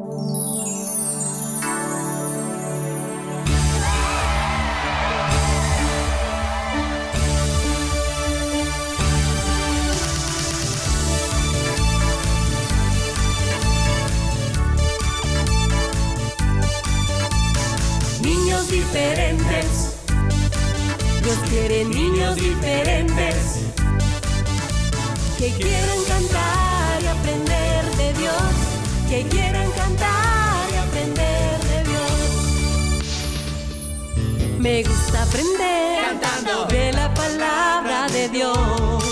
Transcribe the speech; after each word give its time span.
diferentes. 0.00 2.49
Me 34.80 34.88
gusta 34.88 35.22
aprender 35.24 35.98
cantando 36.00 36.64
de 36.64 36.90
la 36.94 37.12
palabra 37.12 38.06
de 38.08 38.30
Dios. 38.30 39.04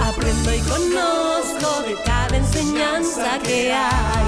Aprendo 0.00 0.54
y 0.54 0.60
conozco 0.60 1.82
de 1.88 1.96
cada 2.04 2.36
enseñanza 2.36 3.40
que 3.42 3.72
hay. 3.72 4.27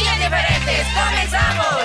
Niños 0.00 0.16
diferentes, 0.16 0.86
comenzamos. 0.94 1.76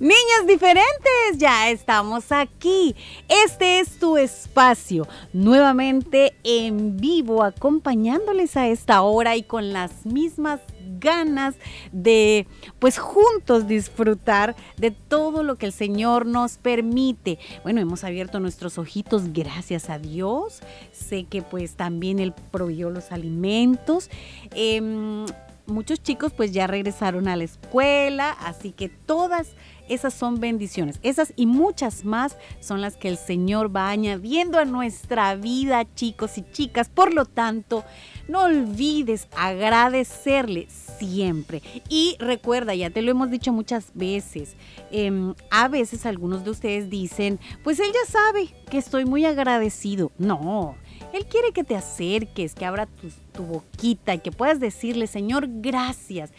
Niños 0.00 0.46
diferentes, 0.46 1.38
ya 1.38 1.70
estamos 1.70 2.30
aquí. 2.30 2.94
Este 3.28 3.80
es 3.80 3.98
tu 3.98 4.18
espacio, 4.18 5.08
nuevamente 5.32 6.34
en 6.44 6.98
vivo, 6.98 7.42
acompañándoles 7.42 8.54
a 8.58 8.68
esta 8.68 9.00
hora 9.00 9.36
y 9.36 9.44
con 9.44 9.72
las 9.72 10.04
mismas 10.04 10.60
ganas 11.00 11.56
de, 11.90 12.46
pues 12.78 12.98
juntos 12.98 13.66
disfrutar 13.66 14.54
de 14.76 14.90
todo 14.90 15.42
lo 15.42 15.56
que 15.56 15.66
el 15.66 15.72
Señor 15.72 16.26
nos 16.26 16.58
permite. 16.58 17.38
Bueno, 17.62 17.80
hemos 17.80 18.04
abierto 18.04 18.38
nuestros 18.40 18.78
ojitos, 18.78 19.32
gracias 19.32 19.90
a 19.90 19.98
Dios. 19.98 20.60
Sé 20.92 21.24
que 21.24 21.42
pues 21.42 21.74
también 21.74 22.18
Él 22.18 22.32
proveyó 22.50 22.90
los 22.90 23.12
alimentos. 23.12 24.10
Em, 24.54 25.26
muchos 25.66 26.02
chicos 26.02 26.32
pues 26.32 26.52
ya 26.52 26.66
regresaron 26.66 27.28
a 27.28 27.36
la 27.36 27.44
escuela, 27.44 28.32
así 28.32 28.72
que 28.72 28.88
todas 28.88 29.48
esas 29.90 30.14
son 30.14 30.40
bendiciones. 30.40 30.98
Esas 31.02 31.32
y 31.36 31.46
muchas 31.46 32.04
más 32.04 32.36
son 32.60 32.80
las 32.80 32.96
que 32.96 33.08
el 33.08 33.16
Señor 33.16 33.74
va 33.74 33.90
añadiendo 33.90 34.58
a 34.58 34.64
nuestra 34.64 35.34
vida, 35.34 35.84
chicos 35.94 36.38
y 36.38 36.44
chicas. 36.52 36.88
Por 36.88 37.12
lo 37.12 37.24
tanto, 37.24 37.84
no 38.28 38.44
olvides 38.44 39.28
agradecerle 39.36 40.68
siempre. 40.70 41.62
Y 41.88 42.16
recuerda, 42.20 42.74
ya 42.74 42.90
te 42.90 43.02
lo 43.02 43.10
hemos 43.10 43.30
dicho 43.30 43.52
muchas 43.52 43.90
veces, 43.94 44.54
eh, 44.92 45.34
a 45.50 45.68
veces 45.68 46.06
algunos 46.06 46.44
de 46.44 46.50
ustedes 46.50 46.88
dicen, 46.88 47.40
pues 47.64 47.80
él 47.80 47.88
ya 47.92 48.10
sabe 48.10 48.48
que 48.70 48.78
estoy 48.78 49.04
muy 49.04 49.24
agradecido. 49.24 50.12
No. 50.18 50.76
Él 51.12 51.26
quiere 51.26 51.52
que 51.52 51.64
te 51.64 51.74
acerques, 51.74 52.54
que 52.54 52.64
abra 52.64 52.86
tu, 52.86 53.08
tu, 53.32 53.42
boquita 53.42 54.14
y 54.14 54.20
que 54.20 54.30
puedas 54.30 54.60
decirle, 54.60 55.08
Señor, 55.08 55.46
gracias. 55.48 56.30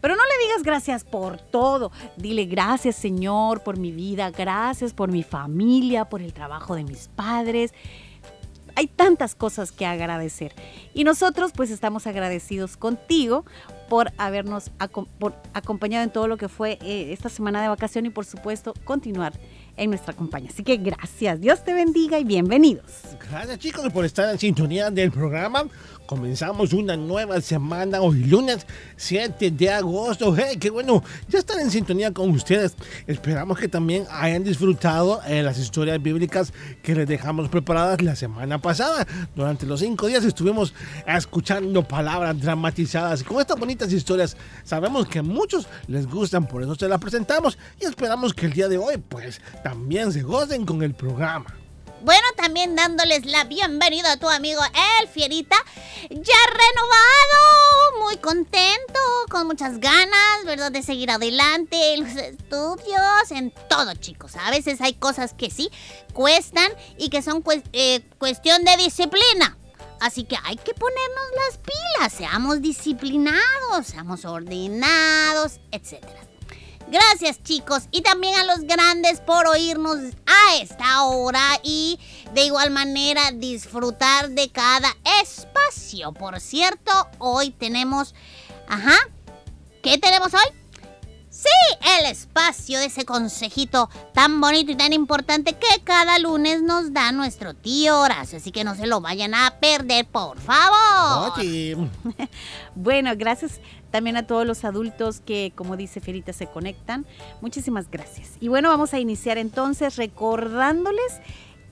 Pero 0.00 0.16
no 0.16 0.22
le 0.22 0.46
digas 0.46 0.62
gracias 0.62 1.04
por 1.04 1.38
todo. 1.38 1.92
Dile 2.16 2.44
gracias, 2.46 2.96
Señor, 2.96 3.62
por 3.62 3.78
mi 3.78 3.92
vida, 3.92 4.30
gracias 4.30 4.92
por 4.92 5.10
mi 5.10 5.22
familia, 5.22 6.06
por 6.06 6.22
el 6.22 6.32
trabajo 6.32 6.74
de 6.74 6.84
mis 6.84 7.08
padres. 7.08 7.74
Hay 8.76 8.86
tantas 8.86 9.34
cosas 9.34 9.72
que 9.72 9.84
agradecer. 9.84 10.54
Y 10.94 11.04
nosotros 11.04 11.52
pues 11.54 11.70
estamos 11.70 12.06
agradecidos 12.06 12.76
contigo 12.76 13.44
por 13.88 14.12
habernos 14.18 14.70
acompañado 15.52 16.04
en 16.04 16.10
todo 16.10 16.28
lo 16.28 16.36
que 16.36 16.48
fue 16.48 16.78
eh, 16.80 17.12
esta 17.12 17.28
semana 17.28 17.60
de 17.60 17.68
vacación 17.68 18.06
y 18.06 18.10
por 18.10 18.24
supuesto 18.24 18.72
continuar 18.84 19.32
en 19.80 19.90
nuestra 19.90 20.12
compañía. 20.12 20.50
Así 20.52 20.62
que 20.62 20.76
gracias, 20.76 21.40
Dios 21.40 21.64
te 21.64 21.72
bendiga 21.72 22.18
y 22.18 22.24
bienvenidos. 22.24 22.84
Gracias 23.30 23.58
chicos 23.58 23.90
por 23.92 24.04
estar 24.04 24.28
en 24.30 24.38
sintonía 24.38 24.90
del 24.90 25.10
programa. 25.10 25.64
Comenzamos 26.10 26.72
una 26.72 26.96
nueva 26.96 27.40
semana 27.40 28.00
hoy 28.00 28.24
lunes 28.24 28.66
7 28.96 29.52
de 29.52 29.70
agosto. 29.70 30.34
¡Hey, 30.36 30.56
qué 30.58 30.68
bueno! 30.68 31.04
Ya 31.28 31.38
están 31.38 31.60
en 31.60 31.70
sintonía 31.70 32.12
con 32.12 32.30
ustedes. 32.30 32.74
Esperamos 33.06 33.56
que 33.60 33.68
también 33.68 34.06
hayan 34.10 34.42
disfrutado 34.42 35.20
de 35.20 35.44
las 35.44 35.56
historias 35.56 36.02
bíblicas 36.02 36.52
que 36.82 36.96
les 36.96 37.06
dejamos 37.06 37.48
preparadas 37.48 38.02
la 38.02 38.16
semana 38.16 38.58
pasada. 38.58 39.06
Durante 39.36 39.66
los 39.66 39.78
cinco 39.78 40.08
días 40.08 40.24
estuvimos 40.24 40.74
escuchando 41.06 41.86
palabras 41.86 42.40
dramatizadas. 42.40 43.22
Con 43.22 43.40
estas 43.40 43.60
bonitas 43.60 43.92
historias 43.92 44.36
sabemos 44.64 45.06
que 45.06 45.20
a 45.20 45.22
muchos 45.22 45.68
les 45.86 46.08
gustan, 46.08 46.48
por 46.48 46.60
eso 46.64 46.74
se 46.74 46.88
las 46.88 46.98
presentamos 46.98 47.56
y 47.80 47.84
esperamos 47.84 48.34
que 48.34 48.46
el 48.46 48.52
día 48.52 48.66
de 48.66 48.78
hoy 48.78 48.96
pues 48.96 49.40
también 49.70 50.12
se 50.12 50.22
gocen 50.22 50.66
con 50.66 50.82
el 50.82 50.94
programa. 50.94 51.56
Bueno, 52.02 52.26
también 52.36 52.74
dándoles 52.74 53.24
la 53.24 53.44
bienvenida 53.44 54.10
a 54.12 54.16
tu 54.16 54.28
amigo 54.28 54.60
El 55.00 55.06
Fierita, 55.06 55.54
ya 56.10 56.40
renovado, 56.48 58.04
muy 58.04 58.16
contento, 58.16 58.98
con 59.30 59.46
muchas 59.46 59.78
ganas, 59.78 60.44
¿verdad? 60.44 60.72
De 60.72 60.82
seguir 60.82 61.08
adelante 61.12 61.94
en 61.94 62.02
los 62.02 62.16
estudios, 62.16 63.30
en 63.30 63.52
todo, 63.68 63.94
chicos. 63.94 64.34
A 64.34 64.50
veces 64.50 64.80
hay 64.80 64.94
cosas 64.94 65.34
que 65.34 65.50
sí 65.50 65.70
cuestan 66.14 66.72
y 66.98 67.08
que 67.08 67.22
son 67.22 67.40
cu 67.40 67.52
eh, 67.72 68.00
cuestión 68.18 68.64
de 68.64 68.76
disciplina. 68.76 69.56
Así 70.00 70.24
que 70.24 70.36
hay 70.42 70.56
que 70.56 70.74
ponernos 70.74 71.26
las 71.46 71.58
pilas, 71.58 72.12
seamos 72.12 72.60
disciplinados, 72.60 73.86
seamos 73.86 74.24
ordenados, 74.24 75.60
etcétera. 75.70 76.29
Gracias 76.90 77.40
chicos 77.44 77.84
y 77.92 78.02
también 78.02 78.34
a 78.34 78.44
los 78.44 78.62
grandes 78.62 79.20
por 79.20 79.46
oírnos 79.46 79.96
a 80.26 80.56
esta 80.56 81.04
hora 81.04 81.60
y 81.62 82.00
de 82.34 82.46
igual 82.46 82.72
manera 82.72 83.30
disfrutar 83.32 84.30
de 84.30 84.50
cada 84.50 84.88
espacio. 85.22 86.12
Por 86.12 86.40
cierto, 86.40 86.90
hoy 87.18 87.50
tenemos... 87.50 88.14
Ajá. 88.66 88.96
¿Qué 89.82 89.98
tenemos 89.98 90.34
hoy? 90.34 90.60
Sí, 91.30 91.48
el 92.00 92.06
espacio 92.06 92.80
de 92.80 92.86
ese 92.86 93.04
consejito 93.04 93.88
tan 94.12 94.40
bonito 94.40 94.72
y 94.72 94.76
tan 94.76 94.92
importante 94.92 95.52
que 95.52 95.82
cada 95.84 96.18
lunes 96.18 96.60
nos 96.60 96.92
da 96.92 97.12
nuestro 97.12 97.54
tío 97.54 98.00
Horacio. 98.00 98.38
Así 98.38 98.50
que 98.50 98.64
no 98.64 98.74
se 98.74 98.88
lo 98.88 99.00
vayan 99.00 99.34
a 99.34 99.58
perder, 99.60 100.06
por 100.06 100.40
favor. 100.40 101.32
Bueno, 102.74 103.12
gracias 103.16 103.60
también 103.90 104.16
a 104.16 104.26
todos 104.26 104.46
los 104.46 104.64
adultos 104.64 105.20
que, 105.20 105.52
como 105.54 105.76
dice 105.76 106.00
Fierita, 106.00 106.32
se 106.32 106.46
conectan. 106.46 107.06
Muchísimas 107.40 107.90
gracias. 107.90 108.36
Y 108.40 108.48
bueno, 108.48 108.68
vamos 108.68 108.94
a 108.94 109.00
iniciar 109.00 109.38
entonces 109.38 109.96
recordándoles 109.96 111.20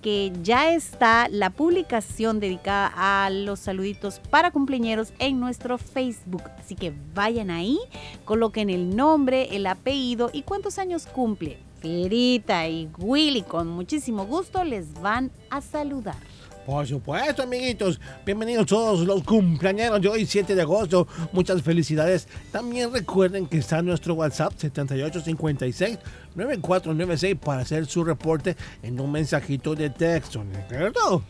que 0.03 0.33
ya 0.43 0.73
está 0.73 1.29
la 1.29 1.51
publicación 1.51 2.39
dedicada 2.41 2.93
a 2.95 3.31
los 3.31 3.59
saluditos 3.59 4.21
para 4.31 4.51
cumpleaños 4.51 5.13
en 5.19 5.41
nuestro 5.41 5.77
Facebook. 5.79 6.43
Así 6.59 6.75
que 6.77 6.93
vayan 7.15 7.51
ahí, 7.51 7.79
coloquen 8.25 8.71
el 8.71 8.95
nombre, 8.95 9.57
el 9.57 9.67
apellido 9.67 10.31
y 10.33 10.43
cuántos 10.43 10.79
años 10.79 11.07
cumple. 11.07 11.59
Fierita 11.81 12.69
y 12.69 12.89
Willy 12.99 13.43
con 13.43 13.69
muchísimo 13.69 14.27
gusto 14.27 14.65
les 14.65 14.93
van 15.01 15.31
a 15.51 15.61
saludar. 15.61 16.17
Por 16.69 16.87
supuesto, 16.87 17.43
amiguitos. 17.45 17.99
Bienvenidos 18.27 18.67
todos 18.67 19.01
los 19.07 19.25
cumpleaños 19.25 20.03
de 20.03 20.09
hoy, 20.09 20.27
7 20.27 20.55
de 20.55 20.61
agosto. 20.61 21.09
Muchas 21.33 21.63
felicidades. 21.63 22.29
También 22.53 22.93
recuerden 22.93 23.47
que 23.47 23.57
está 23.57 23.81
nuestro 23.81 24.13
WhatsApp 24.13 24.53
7856-9496 26.37 27.39
para 27.39 27.63
hacer 27.63 27.87
su 27.87 28.05
reporte 28.05 28.55
en 28.83 29.01
un 29.01 29.11
mensajito 29.11 29.75
de 29.75 29.89
texto, 29.89 30.45
¿de 30.45 30.59
acuerdo? 30.59 31.23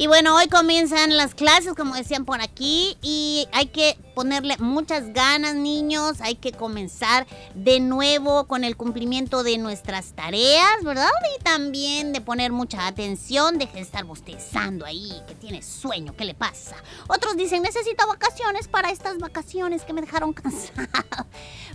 Y 0.00 0.06
bueno, 0.06 0.36
hoy 0.36 0.46
comienzan 0.46 1.16
las 1.16 1.34
clases, 1.34 1.74
como 1.74 1.96
decían 1.96 2.24
por 2.24 2.40
aquí, 2.40 2.96
y 3.02 3.48
hay 3.50 3.66
que 3.66 3.98
ponerle 4.14 4.56
muchas 4.58 5.12
ganas, 5.12 5.56
niños. 5.56 6.20
Hay 6.20 6.36
que 6.36 6.52
comenzar 6.52 7.26
de 7.56 7.80
nuevo 7.80 8.46
con 8.46 8.62
el 8.62 8.76
cumplimiento 8.76 9.42
de 9.42 9.58
nuestras 9.58 10.12
tareas, 10.12 10.84
¿verdad? 10.84 11.10
Y 11.36 11.42
también 11.42 12.12
de 12.12 12.20
poner 12.20 12.52
mucha 12.52 12.86
atención, 12.86 13.58
deje 13.58 13.74
de 13.74 13.80
estar 13.80 14.04
bostezando 14.04 14.86
ahí, 14.86 15.20
que 15.26 15.34
tiene 15.34 15.62
sueño, 15.62 16.14
¿qué 16.16 16.24
le 16.24 16.34
pasa? 16.34 16.76
Otros 17.08 17.36
dicen, 17.36 17.62
necesito 17.62 18.06
vacaciones 18.06 18.68
para 18.68 18.92
estas 18.92 19.18
vacaciones 19.18 19.82
que 19.82 19.94
me 19.94 20.00
dejaron 20.00 20.32
cansado. 20.32 21.26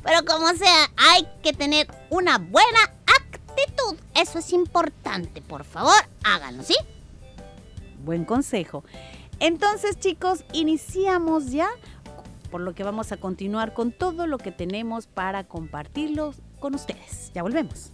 Pero 0.01 0.23
como 0.23 0.47
sea, 0.53 0.89
hay 0.95 1.27
que 1.43 1.51
tener 1.51 1.93
una 2.09 2.37
buena 2.37 2.79
actitud. 3.19 3.97
Eso 4.15 4.39
es 4.39 4.53
importante, 4.53 5.41
por 5.41 5.65
favor, 5.65 6.01
háganlo, 6.23 6.63
¿sí? 6.63 6.75
Buen 8.03 8.25
consejo. 8.25 8.83
Entonces, 9.39 9.99
chicos, 9.99 10.45
iniciamos 10.53 11.51
ya, 11.51 11.69
por 12.51 12.61
lo 12.61 12.75
que 12.75 12.83
vamos 12.83 13.11
a 13.11 13.17
continuar 13.17 13.73
con 13.73 13.91
todo 13.91 14.27
lo 14.27 14.37
que 14.37 14.51
tenemos 14.51 15.07
para 15.07 15.45
compartirlo 15.45 16.33
con 16.59 16.75
ustedes. 16.75 17.31
Ya 17.33 17.41
volvemos. 17.43 17.91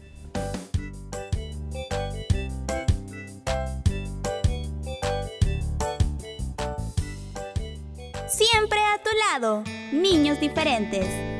Siempre 8.27 8.79
a 8.79 9.01
tu 9.03 9.09
lado, 9.31 9.63
niños 9.91 10.39
diferentes. 10.39 11.38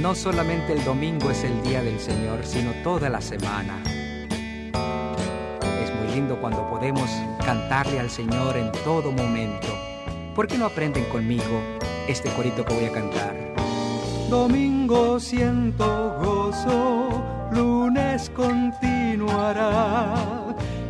No 0.00 0.14
solamente 0.14 0.72
el 0.72 0.82
domingo 0.82 1.30
es 1.30 1.44
el 1.44 1.62
día 1.62 1.82
del 1.82 2.00
Señor, 2.00 2.46
sino 2.46 2.72
toda 2.82 3.10
la 3.10 3.20
semana. 3.20 3.82
Es 3.84 5.94
muy 5.94 6.14
lindo 6.14 6.40
cuando 6.40 6.66
podemos 6.70 7.10
cantarle 7.44 8.00
al 8.00 8.08
Señor 8.08 8.56
en 8.56 8.72
todo 8.82 9.12
momento. 9.12 9.68
¿Por 10.34 10.46
qué 10.46 10.56
no 10.56 10.64
aprenden 10.64 11.04
conmigo 11.10 11.60
este 12.08 12.30
corito 12.30 12.64
que 12.64 12.72
voy 12.72 12.86
a 12.86 12.92
cantar? 12.92 13.36
Domingo 14.30 15.20
siento 15.20 16.16
gozo, 16.24 17.22
lunes 17.52 18.30
continuará. 18.30 20.14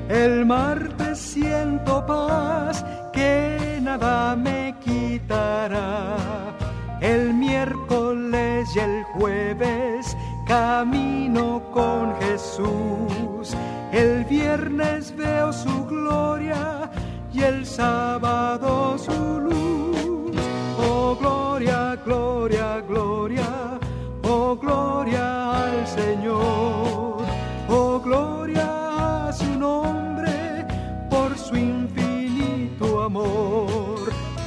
El 0.08 0.46
martes 0.46 1.18
siento 1.18 2.06
paz 2.06 2.84
que 3.12 3.80
nada 3.82 4.36
me 4.36 4.72
quitará. 4.84 6.59
El 7.00 7.32
miércoles 7.34 8.76
y 8.76 8.78
el 8.78 9.04
jueves 9.04 10.16
camino 10.46 11.62
con 11.72 12.14
Jesús. 12.20 13.56
El 13.92 14.24
viernes 14.24 15.14
veo 15.16 15.52
su 15.52 15.86
gloria 15.86 16.90
y 17.32 17.42
el 17.42 17.64
sábado 17.64 18.98
su 18.98 19.40
luz. 19.40 20.36
Oh 20.78 21.16
gloria, 21.18 21.96
gloria, 22.04 22.80
gloria. 22.86 23.69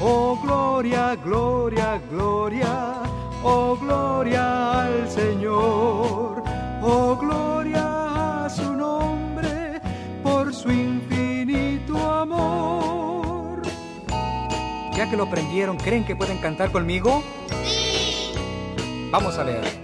Oh 0.06 0.36
gloria, 0.36 1.16
gloria, 1.16 1.98
gloria, 2.12 3.04
oh 3.42 3.78
gloria 3.78 4.82
al 4.82 5.10
Señor, 5.10 6.44
oh 6.82 7.16
gloria 7.16 8.44
a 8.44 8.50
su 8.50 8.74
nombre 8.74 9.80
por 10.22 10.54
su 10.54 10.70
infinito 10.70 11.98
amor. 11.98 13.62
Ya 14.94 15.10
que 15.10 15.16
lo 15.16 15.24
aprendieron, 15.24 15.78
¿creen 15.78 16.04
que 16.04 16.18
pueden 16.18 16.40
cantar 16.40 16.74
conmigo? 16.74 17.24
Sí. 17.64 18.34
Vamos 19.10 19.38
a 19.38 19.44
ver. 19.44 19.83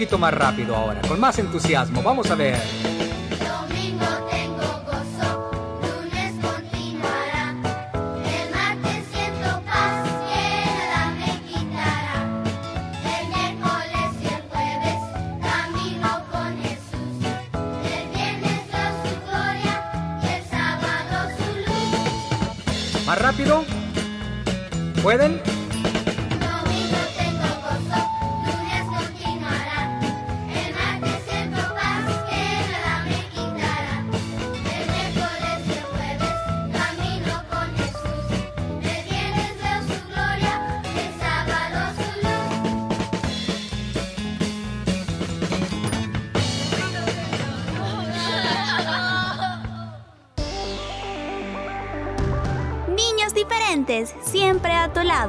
Poquito 0.00 0.16
más 0.16 0.32
rápido 0.32 0.74
ahora, 0.74 1.02
con 1.06 1.20
más 1.20 1.38
entusiasmo. 1.38 2.02
Vamos 2.02 2.30
a 2.30 2.34
ver. 2.34 2.89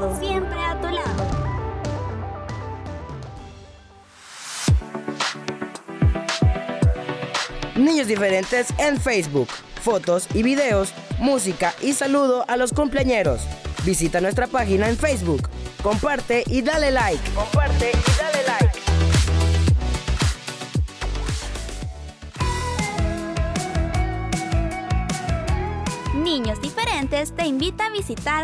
Lado. 0.02 0.20
Siempre 0.20 0.60
a 0.60 0.82
tu 0.82 0.88
lado. 0.90 1.26
Niños 7.76 8.08
diferentes 8.08 8.68
en 8.78 9.00
Facebook. 9.00 9.48
Fotos 9.82 10.28
y 10.36 10.44
videos, 10.44 10.94
música 11.20 11.74
y 11.82 11.94
saludo 11.94 12.46
a 12.48 12.56
los 12.56 12.72
cumpleañeros. 12.72 13.42
Visita 13.84 14.22
nuestra 14.22 14.46
página 14.46 14.90
en 14.90 14.98
Facebook. 14.98 15.50
Comparte 15.82 16.44
y 16.46 16.62
dale 16.62 16.92
like. 16.92 17.32
Comparte 17.32 17.92
y 17.92 18.11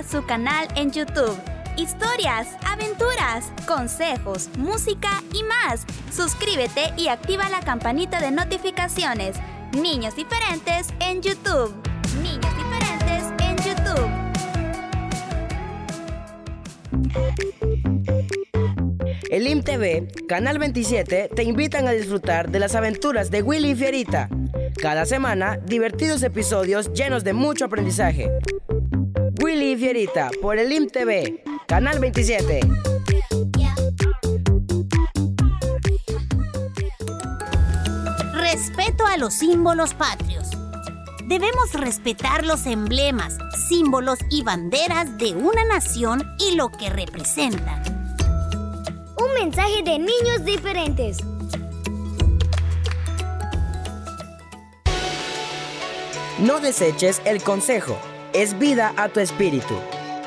su 0.09 0.25
canal 0.25 0.67
en 0.75 0.91
YouTube. 0.91 1.37
Historias, 1.75 2.47
aventuras, 2.65 3.51
consejos, 3.67 4.49
música 4.57 5.21
y 5.33 5.43
más. 5.43 5.85
Suscríbete 6.11 6.93
y 6.95 7.09
activa 7.09 7.49
la 7.49 7.59
campanita 7.59 8.21
de 8.21 8.31
notificaciones. 8.31 9.35
Niños 9.73 10.15
diferentes 10.15 10.87
en 11.01 11.21
YouTube. 11.21 11.75
Niños 12.23 12.53
diferentes 12.55 13.23
en 13.39 13.57
YouTube. 13.67 14.09
El 19.29 19.47
IMTV, 19.47 20.27
Canal 20.27 20.59
27, 20.59 21.29
te 21.35 21.43
invitan 21.43 21.87
a 21.87 21.91
disfrutar 21.91 22.49
de 22.49 22.59
las 22.59 22.73
aventuras 22.75 23.29
de 23.29 23.41
Willy 23.41 23.71
y 23.71 23.75
Fierita. 23.75 24.29
Cada 24.81 25.05
semana, 25.05 25.57
divertidos 25.65 26.23
episodios 26.23 26.93
llenos 26.93 27.23
de 27.25 27.33
mucho 27.33 27.65
aprendizaje. 27.65 28.31
Willy 29.47 29.71
y 29.71 29.77
Fierita, 29.77 30.29
por 30.41 30.59
el 30.59 30.73
IMTV, 30.73 31.41
Canal 31.67 31.99
27. 31.99 32.59
Respeto 38.33 39.05
a 39.05 39.15
los 39.15 39.33
símbolos 39.35 39.93
patrios. 39.93 40.49
Debemos 41.27 41.71
respetar 41.75 42.45
los 42.45 42.65
emblemas, 42.65 43.37
símbolos 43.69 44.19
y 44.29 44.43
banderas 44.43 45.17
de 45.17 45.33
una 45.33 45.63
nación 45.63 46.21
y 46.39 46.55
lo 46.55 46.69
que 46.69 46.89
representan. 46.89 47.81
Un 49.17 49.33
mensaje 49.33 49.81
de 49.81 49.97
niños 49.97 50.43
diferentes. 50.43 51.19
No 56.37 56.59
deseches 56.59 57.21
el 57.23 57.41
consejo. 57.41 57.97
Es 58.37 58.55
vida 58.59 58.93
a 58.97 59.09
tu 59.09 59.19
espíritu. 59.19 59.73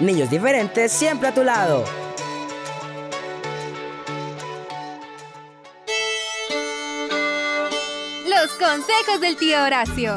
Niños 0.01 0.29
diferentes 0.31 0.91
siempre 0.91 1.29
a 1.29 1.33
tu 1.33 1.45
lado. 1.45 1.85
Los 8.27 8.51
consejos 8.55 9.21
del 9.21 9.37
tío 9.37 9.63
Horacio. 9.63 10.17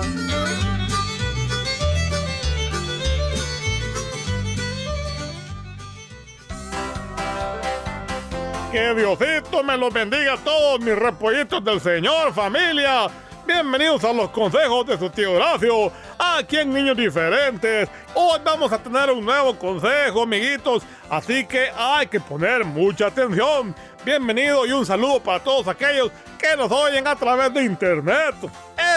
Que 8.72 8.96
Diosito 8.96 9.64
me 9.64 9.78
los 9.78 9.94
bendiga 9.94 10.34
a 10.34 10.38
todos 10.38 10.80
mis 10.80 10.96
repollitos 10.96 11.64
del 11.64 11.80
Señor, 11.80 12.34
familia. 12.34 13.08
Bienvenidos 13.46 14.02
a 14.06 14.14
los 14.14 14.30
consejos 14.30 14.86
de 14.88 14.98
su 14.98 15.10
tío 15.10 15.34
Horacio, 15.34 15.92
aquí 16.18 16.56
en 16.56 16.74
Niños 16.74 16.96
Diferentes. 16.96 17.90
Hoy 18.16 18.40
vamos 18.42 18.72
a 18.72 18.78
tener 18.78 19.12
un 19.12 19.26
nuevo 19.26 19.60
consejo, 19.60 20.24
amiguitos, 20.24 20.84
así 21.10 21.46
que 21.46 21.68
hay 21.76 22.08
que 22.08 22.22
poner 22.22 22.64
mucha 22.64 23.08
atención. 23.08 23.76
Bienvenido 24.06 24.66
y 24.66 24.72
un 24.72 24.86
saludo 24.86 25.20
para 25.20 25.44
todos 25.44 25.68
aquellos 25.68 26.10
que 26.40 26.56
nos 26.56 26.72
oyen 26.72 27.06
a 27.06 27.18
través 27.18 27.54
de 27.54 27.66
internet. 27.66 28.34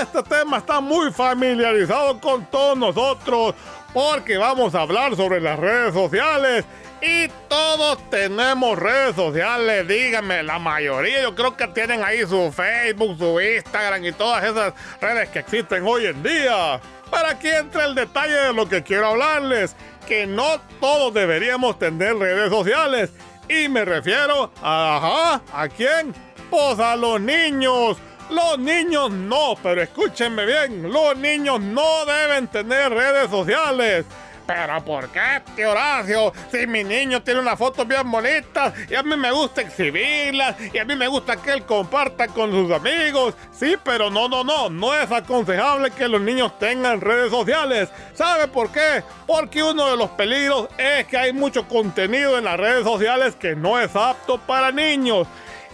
Este 0.01 0.23
tema 0.23 0.59
está 0.59 0.81
muy 0.81 1.11
familiarizado 1.13 2.21
con 2.21 2.47
todos 2.47 2.79
nosotros 2.79 3.53
porque 3.93 4.37
vamos 4.37 4.75
a 4.75 4.81
hablar 4.83 5.17
sobre 5.17 5.41
las 5.41 5.59
redes 5.59 5.95
sociales 5.95 6.65
y 7.01 7.29
todos 7.49 7.99
tenemos 8.11 8.79
redes 8.79 9.15
sociales, 9.15 9.87
díganme, 9.87 10.43
la 10.43 10.59
mayoría 10.59 11.23
yo 11.23 11.35
creo 11.35 11.57
que 11.57 11.69
tienen 11.69 12.03
ahí 12.03 12.27
su 12.27 12.51
Facebook, 12.51 13.19
su 13.19 13.41
Instagram 13.41 14.05
y 14.05 14.13
todas 14.13 14.45
esas 14.45 14.73
redes 15.01 15.29
que 15.29 15.41
existen 15.41 15.85
hoy 15.87 16.07
en 16.07 16.23
día. 16.23 16.81
Para 17.11 17.31
aquí 17.31 17.49
entra 17.49 17.85
el 17.85 17.95
detalle 17.95 18.35
de 18.35 18.53
lo 18.53 18.69
que 18.69 18.83
quiero 18.83 19.09
hablarles, 19.09 19.77
que 20.07 20.27
no 20.27 20.61
todos 20.81 21.13
deberíamos 21.15 21.79
tener 21.79 22.17
redes 22.17 22.51
sociales. 22.51 23.11
Y 23.49 23.69
me 23.69 23.85
refiero 23.85 24.51
a, 24.63 24.97
ajá, 24.97 25.43
¿a 25.53 25.69
quién? 25.69 26.15
Pues 26.51 26.79
a 26.81 26.97
los 26.97 27.21
niños. 27.21 27.99
Los 28.31 28.59
niños 28.59 29.11
no, 29.11 29.55
pero 29.63 29.83
escúchenme 29.83 30.45
bien, 30.47 30.93
los 30.93 31.17
niños 31.17 31.61
no 31.61 32.05
deben 32.05 32.49
tener 32.49 32.93
redes 32.93 33.31
sociales. 33.31 34.05
¿Pero 34.47 34.85
por 34.85 35.09
qué, 35.09 35.43
tío 35.57 35.73
Horacio? 35.73 36.33
Si 36.53 36.67
mi 36.69 36.85
niño 36.85 37.21
tiene 37.23 37.41
una 37.41 37.57
foto 37.57 37.85
bien 37.85 38.09
bonita 38.09 38.73
y 38.89 38.95
a 38.95 39.03
mí 39.03 39.17
me 39.17 39.33
gusta 39.33 39.63
exhibirlas 39.63 40.55
y 40.73 40.79
a 40.79 40.85
mí 40.85 40.95
me 40.95 41.09
gusta 41.09 41.37
que 41.37 41.53
él 41.53 41.65
comparta 41.65 42.29
con 42.29 42.53
sus 42.53 42.71
amigos. 42.71 43.35
Sí, 43.51 43.77
pero 43.83 44.09
no, 44.09 44.29
no, 44.29 44.45
no, 44.45 44.71
no 44.71 44.95
es 44.95 45.11
aconsejable 45.11 45.91
que 45.91 46.07
los 46.07 46.21
niños 46.21 46.57
tengan 46.61 47.01
redes 47.01 47.31
sociales. 47.31 47.89
¿Sabe 48.15 48.47
por 48.47 48.71
qué? 48.71 49.03
Porque 49.27 49.65
uno 49.65 49.91
de 49.91 49.97
los 49.97 50.11
peligros 50.11 50.69
es 50.79 51.07
que 51.07 51.17
hay 51.17 51.33
mucho 51.33 51.67
contenido 51.67 52.39
en 52.39 52.45
las 52.45 52.57
redes 52.57 52.85
sociales 52.85 53.35
que 53.35 53.57
no 53.57 53.81
es 53.81 53.97
apto 53.97 54.39
para 54.39 54.71
niños. 54.71 55.27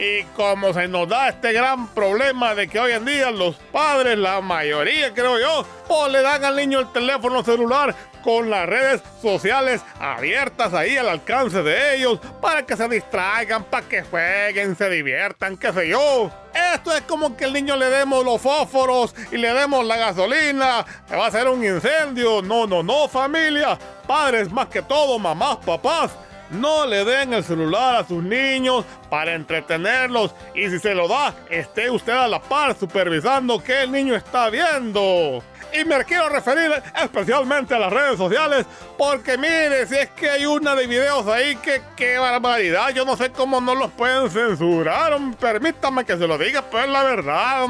Y 0.03 0.25
como 0.35 0.73
se 0.73 0.89
nos 0.89 1.09
da 1.09 1.29
este 1.29 1.53
gran 1.53 1.87
problema 1.87 2.57
de 2.57 2.67
que 2.67 2.81
hoy 2.81 2.91
en 2.91 3.05
día 3.05 3.31
los 3.31 3.55
padres, 3.71 4.19
la 4.19 4.41
mayoría 4.41 5.15
creo 5.15 5.39
yo, 5.39 5.65
o 5.87 6.09
le 6.09 6.23
dan 6.23 6.45
al 6.45 6.57
niño 6.57 6.81
el 6.81 6.91
teléfono 6.91 7.45
celular 7.45 7.95
con 8.25 8.51
las 8.51 8.69
redes 8.69 9.01
sociales 9.21 9.81
abiertas 10.01 10.75
ahí 10.75 10.97
al 10.97 11.09
alcance 11.09 11.63
de 11.63 11.95
ellos 11.95 12.19
para 12.41 12.67
que 12.67 12.77
se 12.77 12.89
distraigan, 12.89 13.63
para 13.63 13.87
que 13.87 14.03
jueguen, 14.03 14.75
se 14.75 14.91
diviertan, 14.91 15.57
qué 15.57 15.73
sé 15.73 15.87
yo. 15.87 16.33
Esto 16.75 16.93
es 16.97 17.03
como 17.03 17.37
que 17.37 17.45
el 17.45 17.53
niño 17.53 17.77
le 17.77 17.89
demos 17.89 18.25
los 18.25 18.41
fósforos 18.41 19.15
y 19.31 19.37
le 19.37 19.55
demos 19.55 19.87
la 19.87 19.99
gasolina, 19.99 20.85
que 21.09 21.15
va 21.15 21.29
a 21.29 21.31
ser 21.31 21.47
un 21.47 21.65
incendio. 21.65 22.43
No, 22.43 22.67
no, 22.67 22.83
no, 22.83 23.07
familia. 23.07 23.79
Padres 24.05 24.51
más 24.51 24.67
que 24.67 24.83
todo, 24.83 25.17
mamás, 25.21 25.59
papás. 25.59 26.11
No 26.53 26.87
le 26.87 27.05
den 27.05 27.33
el 27.33 27.43
celular 27.43 27.97
a 27.97 28.07
sus 28.07 28.23
niños 28.23 28.85
para 29.09 29.35
entretenerlos 29.35 30.35
y 30.55 30.69
si 30.69 30.79
se 30.79 30.95
lo 30.95 31.09
da, 31.09 31.35
esté 31.49 31.91
usted 31.91 32.13
a 32.13 32.29
la 32.29 32.41
par 32.41 32.77
supervisando 32.79 33.63
que 33.63 33.83
el 33.83 33.91
niño 33.91 34.15
está 34.15 34.51
viendo. 34.51 35.43
Y 35.73 35.87
me 35.87 36.05
quiero 36.05 36.29
referir 36.29 36.71
especialmente 37.03 37.75
a 37.75 37.79
las 37.79 37.91
redes 37.91 38.19
sociales 38.19 38.67
porque 38.99 39.39
mire, 39.39 39.87
si 39.87 39.97
es 39.97 40.11
que 40.11 40.29
hay 40.29 40.45
una 40.45 40.75
de 40.75 40.87
videos 40.87 41.27
ahí 41.27 41.57
que 41.57 41.81
qué 41.97 42.19
barbaridad, 42.19 42.91
yo 42.91 43.07
no 43.07 43.17
sé 43.17 43.31
cómo 43.31 43.59
no 43.61 43.75
los 43.75 43.91
pueden 43.93 44.31
censurar, 44.31 45.19
permítame 45.41 46.05
que 46.05 46.19
se 46.19 46.27
lo 46.27 46.37
diga, 46.37 46.63
pero 46.71 46.85
es 46.85 46.91
la 46.91 47.03
verdad. 47.03 47.67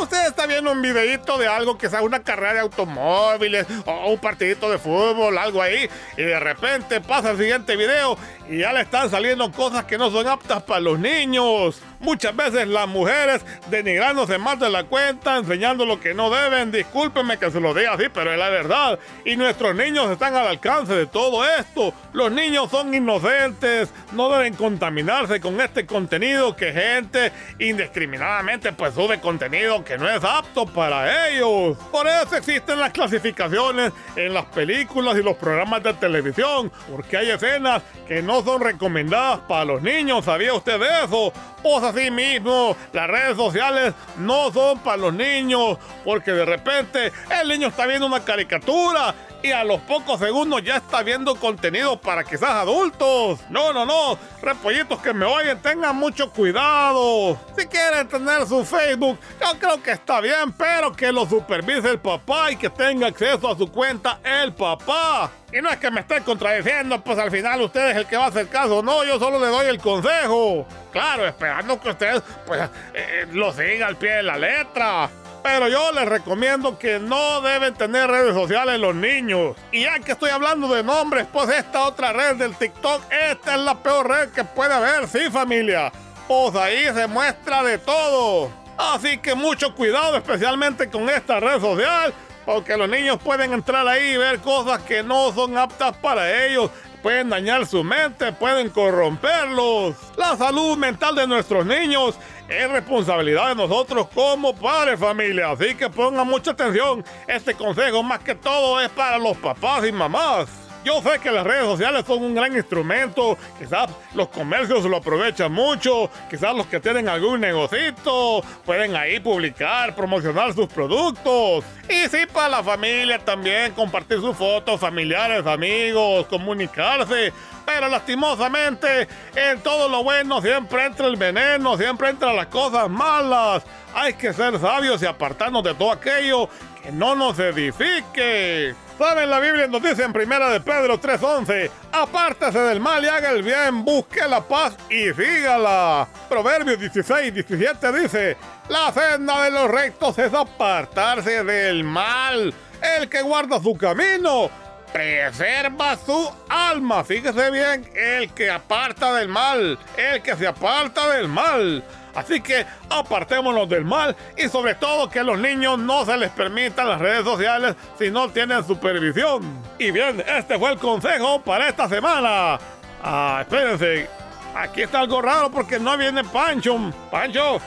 Usted 0.00 0.26
está 0.26 0.46
viendo 0.46 0.72
un 0.72 0.82
videito 0.82 1.38
de 1.38 1.46
algo 1.46 1.78
que 1.78 1.88
sea 1.88 2.02
una 2.02 2.22
carrera 2.22 2.54
de 2.54 2.60
automóviles 2.60 3.66
o 3.86 4.12
un 4.12 4.18
partidito 4.18 4.70
de 4.70 4.78
fútbol, 4.78 5.36
algo 5.38 5.62
ahí, 5.62 5.88
y 6.16 6.22
de 6.22 6.38
repente 6.38 7.00
pasa 7.00 7.30
el 7.30 7.38
siguiente 7.38 7.76
video 7.76 8.18
y 8.48 8.58
ya 8.58 8.72
le 8.72 8.82
están 8.82 9.10
saliendo 9.10 9.50
cosas 9.50 9.84
que 9.84 9.98
no 9.98 10.10
son 10.10 10.26
aptas 10.26 10.62
para 10.62 10.80
los 10.80 10.98
niños. 10.98 11.80
Muchas 11.98 12.36
veces 12.36 12.68
las 12.68 12.86
mujeres 12.86 13.44
denigrándose 13.70 14.38
más 14.38 14.60
de 14.60 14.68
la 14.68 14.84
cuenta, 14.84 15.38
enseñando 15.38 15.86
lo 15.86 15.98
que 15.98 16.14
no 16.14 16.30
deben. 16.30 16.70
Discúlpenme 16.70 17.38
que 17.38 17.50
se 17.50 17.60
lo 17.60 17.74
diga 17.74 17.94
así, 17.94 18.04
pero 18.12 18.32
es 18.32 18.38
la 18.38 18.50
verdad. 18.50 18.98
Y 19.24 19.36
nuestros 19.36 19.74
niños 19.74 20.10
están 20.10 20.36
al 20.36 20.46
alcance 20.46 20.94
de 20.94 21.06
todo 21.06 21.44
esto. 21.44 21.92
Los 22.12 22.30
niños 22.30 22.70
son 22.70 22.92
inocentes, 22.94 23.90
no 24.12 24.28
deben 24.30 24.54
contaminarse 24.54 25.40
con 25.40 25.60
este 25.60 25.86
contenido 25.86 26.54
que 26.54 26.72
gente 26.72 27.32
indiscriminadamente 27.58 28.72
pues 28.72 28.94
sube 28.94 29.20
contenido 29.20 29.84
que 29.84 29.98
no 29.98 30.08
es 30.08 30.22
apto 30.22 30.66
para 30.66 31.28
ellos. 31.28 31.76
Por 31.90 32.06
eso 32.06 32.36
existen 32.36 32.78
las 32.78 32.92
clasificaciones 32.92 33.92
en 34.14 34.34
las 34.34 34.44
películas 34.46 35.16
y 35.16 35.22
los 35.22 35.36
programas 35.36 35.82
de 35.82 35.94
televisión, 35.94 36.70
porque 36.90 37.16
hay 37.16 37.30
escenas 37.30 37.82
que 38.06 38.22
no 38.22 38.35
son 38.44 38.60
recomendadas 38.60 39.40
para 39.40 39.64
los 39.64 39.82
niños. 39.82 40.24
¿Sabía 40.24 40.54
usted 40.54 40.80
eso? 41.04 41.32
Pues 41.62 41.82
así 41.82 42.10
mismo, 42.10 42.76
las 42.92 43.08
redes 43.08 43.36
sociales 43.36 43.94
no 44.18 44.52
son 44.52 44.78
para 44.80 44.96
los 44.96 45.14
niños, 45.14 45.78
porque 46.04 46.32
de 46.32 46.44
repente 46.44 47.12
el 47.40 47.48
niño 47.48 47.68
está 47.68 47.86
viendo 47.86 48.06
una 48.06 48.24
caricatura 48.24 49.14
y 49.42 49.52
a 49.52 49.64
los 49.64 49.80
pocos 49.82 50.18
segundos 50.18 50.62
ya 50.62 50.76
está 50.76 51.02
viendo 51.02 51.36
contenido 51.36 52.00
para 52.00 52.24
quizás 52.24 52.50
adultos. 52.50 53.40
No, 53.50 53.72
no, 53.72 53.84
no. 53.84 54.18
Repollitos 54.42 55.00
que 55.00 55.12
me 55.12 55.24
oyen, 55.24 55.60
tengan 55.60 55.96
mucho 55.96 56.30
cuidado. 56.30 57.38
Si 57.56 57.66
quieren 57.66 58.08
tener 58.08 58.46
su 58.46 58.64
Facebook, 58.64 59.18
yo 59.40 59.58
creo 59.58 59.82
que 59.82 59.92
está 59.92 60.20
bien, 60.20 60.52
pero 60.56 60.92
que 60.92 61.12
lo 61.12 61.26
supervise 61.26 61.90
el 61.90 61.98
papá 61.98 62.50
y 62.50 62.56
que 62.56 62.70
tenga 62.70 63.08
acceso 63.08 63.50
a 63.50 63.56
su 63.56 63.70
cuenta 63.70 64.20
el 64.24 64.52
papá. 64.52 65.30
Y 65.52 65.60
no 65.60 65.70
es 65.70 65.76
que 65.76 65.90
me 65.90 66.00
esté 66.00 66.20
contradiciendo, 66.22 67.00
pues 67.02 67.18
al 67.18 67.30
final 67.30 67.62
usted 67.62 67.90
es 67.90 67.96
el 67.96 68.06
que 68.06 68.16
va 68.16 68.24
a 68.24 68.28
hacer 68.28 68.48
caso. 68.48 68.82
No, 68.82 69.04
yo 69.04 69.18
solo 69.18 69.38
le 69.38 69.46
doy 69.46 69.66
el 69.66 69.78
consejo. 69.78 70.66
Claro, 70.92 71.26
esperando 71.26 71.80
que 71.80 71.90
usted 71.90 72.22
pues 72.46 72.68
eh, 72.94 73.26
lo 73.32 73.52
siga 73.52 73.86
al 73.86 73.96
pie 73.96 74.16
de 74.16 74.22
la 74.22 74.36
letra. 74.38 75.08
Pero 75.46 75.68
yo 75.68 75.92
les 75.92 76.06
recomiendo 76.06 76.76
que 76.76 76.98
no 76.98 77.40
deben 77.40 77.72
tener 77.72 78.10
redes 78.10 78.34
sociales 78.34 78.80
los 78.80 78.96
niños. 78.96 79.56
Y 79.70 79.82
ya 79.82 80.00
que 80.00 80.10
estoy 80.10 80.30
hablando 80.30 80.66
de 80.66 80.82
nombres, 80.82 81.24
pues 81.32 81.48
esta 81.50 81.84
otra 81.84 82.12
red 82.12 82.34
del 82.34 82.56
TikTok, 82.56 83.00
esta 83.12 83.54
es 83.54 83.60
la 83.60 83.80
peor 83.80 84.08
red 84.08 84.30
que 84.30 84.42
puede 84.42 84.74
haber, 84.74 85.06
sí 85.06 85.30
familia. 85.30 85.92
Pues 86.26 86.56
ahí 86.56 86.86
se 86.92 87.06
muestra 87.06 87.62
de 87.62 87.78
todo. 87.78 88.50
Así 88.76 89.18
que 89.18 89.36
mucho 89.36 89.72
cuidado, 89.72 90.16
especialmente 90.16 90.90
con 90.90 91.08
esta 91.08 91.38
red 91.38 91.60
social, 91.60 92.12
porque 92.44 92.76
los 92.76 92.88
niños 92.88 93.18
pueden 93.22 93.52
entrar 93.52 93.86
ahí 93.86 94.14
y 94.14 94.16
ver 94.16 94.40
cosas 94.40 94.82
que 94.82 95.04
no 95.04 95.32
son 95.32 95.56
aptas 95.56 95.96
para 95.98 96.44
ellos 96.44 96.72
pueden 97.06 97.28
dañar 97.28 97.64
su 97.66 97.84
mente, 97.84 98.32
pueden 98.32 98.68
corromperlos. 98.68 99.94
La 100.16 100.36
salud 100.36 100.76
mental 100.76 101.14
de 101.14 101.24
nuestros 101.24 101.64
niños 101.64 102.16
es 102.48 102.68
responsabilidad 102.68 103.50
de 103.50 103.54
nosotros 103.54 104.08
como 104.12 104.52
padres 104.56 104.98
familia, 104.98 105.52
así 105.52 105.76
que 105.76 105.88
pongan 105.88 106.26
mucha 106.26 106.50
atención. 106.50 107.04
Este 107.28 107.54
consejo 107.54 108.02
más 108.02 108.18
que 108.18 108.34
todo 108.34 108.80
es 108.80 108.88
para 108.88 109.18
los 109.18 109.36
papás 109.36 109.86
y 109.86 109.92
mamás. 109.92 110.65
Yo 110.86 111.02
sé 111.02 111.18
que 111.18 111.32
las 111.32 111.42
redes 111.42 111.64
sociales 111.64 112.04
son 112.06 112.22
un 112.22 112.32
gran 112.32 112.54
instrumento, 112.54 113.36
quizás 113.58 113.90
los 114.14 114.28
comercios 114.28 114.84
lo 114.84 114.98
aprovechan 114.98 115.50
mucho, 115.50 116.08
quizás 116.30 116.54
los 116.54 116.68
que 116.68 116.78
tienen 116.78 117.08
algún 117.08 117.40
negocito 117.40 118.40
pueden 118.64 118.94
ahí 118.94 119.18
publicar, 119.18 119.96
promocionar 119.96 120.54
sus 120.54 120.68
productos. 120.68 121.64
Y 121.88 122.08
sí, 122.08 122.18
para 122.32 122.50
la 122.50 122.62
familia 122.62 123.18
también, 123.18 123.72
compartir 123.72 124.20
sus 124.20 124.36
fotos, 124.36 124.78
familiares, 124.78 125.44
amigos, 125.44 126.24
comunicarse. 126.26 127.32
Pero 127.66 127.88
lastimosamente, 127.88 129.08
en 129.34 129.58
todo 129.62 129.88
lo 129.88 130.04
bueno 130.04 130.40
siempre 130.40 130.84
entra 130.84 131.08
el 131.08 131.16
veneno, 131.16 131.76
siempre 131.76 132.10
entran 132.10 132.36
las 132.36 132.46
cosas 132.46 132.88
malas. 132.88 133.64
Hay 133.92 134.14
que 134.14 134.32
ser 134.32 134.56
sabios 134.60 135.02
y 135.02 135.06
apartarnos 135.06 135.64
de 135.64 135.74
todo 135.74 135.90
aquello 135.90 136.48
que 136.80 136.92
no 136.92 137.16
nos 137.16 137.36
edifique. 137.40 138.85
¿Saben? 138.98 139.28
La 139.28 139.40
Biblia 139.40 139.66
nos 139.66 139.82
dice 139.82 140.04
en 140.04 140.12
primera 140.12 140.48
de 140.48 140.60
Pedro 140.60 140.98
3.11, 140.98 141.70
apártese 141.92 142.58
del 142.58 142.80
mal 142.80 143.04
y 143.04 143.08
haga 143.08 143.30
el 143.30 143.42
bien, 143.42 143.84
busque 143.84 144.26
la 144.26 144.40
paz 144.40 144.74
y 144.88 145.12
sígala. 145.12 146.08
Proverbios 146.30 146.80
16, 146.80 147.34
17 147.34 147.92
dice, 147.92 148.36
la 148.70 148.90
senda 148.92 149.42
de 149.42 149.50
los 149.50 149.70
rectos 149.70 150.18
es 150.18 150.32
apartarse 150.32 151.44
del 151.44 151.84
mal. 151.84 152.54
El 152.98 153.08
que 153.08 153.20
guarda 153.20 153.60
su 153.60 153.76
camino 153.76 154.50
preserva 154.92 155.96
su 155.96 156.30
alma. 156.48 157.04
Fíjese 157.04 157.50
bien, 157.50 157.90
el 157.94 158.32
que 158.32 158.50
aparta 158.50 159.12
del 159.12 159.28
mal, 159.28 159.78
el 159.96 160.22
que 160.22 160.34
se 160.36 160.46
aparta 160.46 161.10
del 161.10 161.28
mal. 161.28 161.84
Así 162.16 162.40
que 162.40 162.64
apartémonos 162.88 163.68
del 163.68 163.84
mal 163.84 164.16
y 164.36 164.48
sobre 164.48 164.74
todo 164.74 165.08
que 165.08 165.20
a 165.20 165.22
los 165.22 165.38
niños 165.38 165.78
no 165.78 166.04
se 166.06 166.16
les 166.16 166.30
permitan 166.30 166.88
las 166.88 166.98
redes 166.98 167.24
sociales 167.24 167.76
si 167.98 168.10
no 168.10 168.28
tienen 168.30 168.66
supervisión. 168.66 169.62
Y 169.78 169.90
bien, 169.90 170.24
este 170.26 170.58
fue 170.58 170.72
el 170.72 170.78
consejo 170.78 171.42
para 171.42 171.68
esta 171.68 171.88
semana. 171.88 172.58
Ah, 173.04 173.38
espérense. 173.42 174.08
Aquí 174.54 174.80
está 174.82 175.00
algo 175.00 175.20
raro 175.20 175.50
porque 175.50 175.78
no 175.78 175.94
viene 175.98 176.24
Pancho. 176.24 176.90
Pancho. 177.10 177.60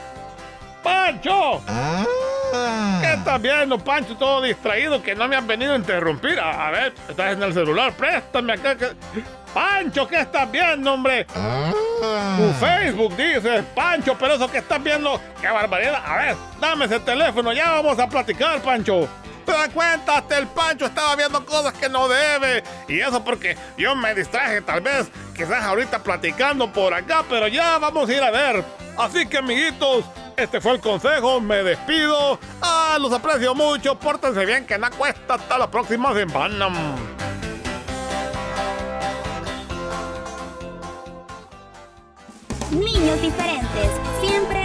Pancho. 0.81 1.61
¿Qué 3.01 3.13
estás 3.13 3.39
viendo, 3.41 3.77
Pancho? 3.77 4.15
Todo 4.17 4.41
distraído, 4.41 5.01
que 5.03 5.13
no 5.13 5.27
me 5.27 5.35
han 5.35 5.45
venido 5.45 5.73
a 5.73 5.75
interrumpir. 5.75 6.39
A, 6.39 6.67
a 6.67 6.71
ver, 6.71 6.93
estás 7.07 7.33
en 7.33 7.43
el 7.43 7.53
celular, 7.53 7.93
préstame 7.93 8.53
acá. 8.53 8.75
que- 8.75 8.87
Pancho, 9.53 10.07
¿qué 10.07 10.21
estás 10.21 10.49
viendo, 10.51 10.93
hombre? 10.93 11.25
Tu 11.25 12.53
Facebook 12.59 13.15
dice, 13.15 13.63
Pancho, 13.75 14.15
pero 14.17 14.35
eso 14.35 14.49
que 14.49 14.59
estás 14.59 14.81
viendo, 14.81 15.19
qué 15.41 15.49
barbaridad. 15.49 16.01
A 16.05 16.17
ver, 16.17 16.35
dame 16.59 16.85
ese 16.85 16.99
teléfono, 16.99 17.51
ya 17.51 17.71
vamos 17.71 17.99
a 17.99 18.07
platicar, 18.07 18.61
Pancho. 18.61 19.07
¿Te 19.45 19.51
das 19.51 19.69
cuenta? 19.69 20.19
Hasta 20.19 20.37
el 20.37 20.47
Pancho 20.47 20.85
estaba 20.85 21.15
viendo 21.15 21.43
cosas 21.43 21.73
que 21.73 21.89
no 21.89 22.07
debe. 22.07 22.63
Y 22.87 22.99
eso 22.99 23.23
porque 23.23 23.57
yo 23.77 23.95
me 23.95 24.13
distraje, 24.13 24.61
tal 24.61 24.81
vez, 24.81 25.09
quizás 25.35 25.63
ahorita 25.63 26.03
platicando 26.03 26.71
por 26.71 26.93
acá, 26.93 27.23
pero 27.27 27.47
ya 27.47 27.79
vamos 27.79 28.07
a 28.07 28.13
ir 28.13 28.21
a 28.21 28.29
ver. 28.29 28.63
Así 28.97 29.25
que, 29.25 29.39
amiguitos, 29.39 30.05
este 30.37 30.61
fue 30.61 30.73
el 30.73 30.79
consejo, 30.79 31.41
me 31.41 31.63
despido. 31.63 32.39
Ah, 32.61 32.97
los 32.99 33.11
aprecio 33.11 33.55
mucho, 33.55 33.97
pórtense 33.97 34.45
bien, 34.45 34.65
que 34.67 34.77
no 34.77 34.89
cuesta. 34.91 35.33
Hasta 35.33 35.57
la 35.57 35.71
próxima 35.71 36.13
semana. 36.13 36.69
Niños 42.71 43.19
diferentes, 43.19 43.89
siempre 44.21 44.58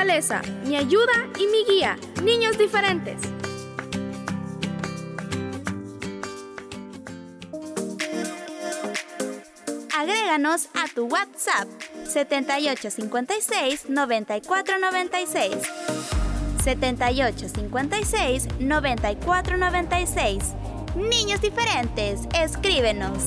fortaleza, 0.00 0.40
mi 0.64 0.76
ayuda 0.76 1.12
y 1.38 1.46
mi 1.46 1.62
guía. 1.66 1.98
Niños 2.22 2.56
diferentes. 2.56 3.20
Agréganos 9.94 10.70
a 10.72 10.88
tu 10.94 11.04
WhatsApp 11.04 11.68
7856 12.08 13.90
9496. 13.90 15.56
7856 16.64 18.48
9496. 18.58 20.54
Niños 20.96 21.42
diferentes, 21.42 22.20
escríbenos. 22.32 23.18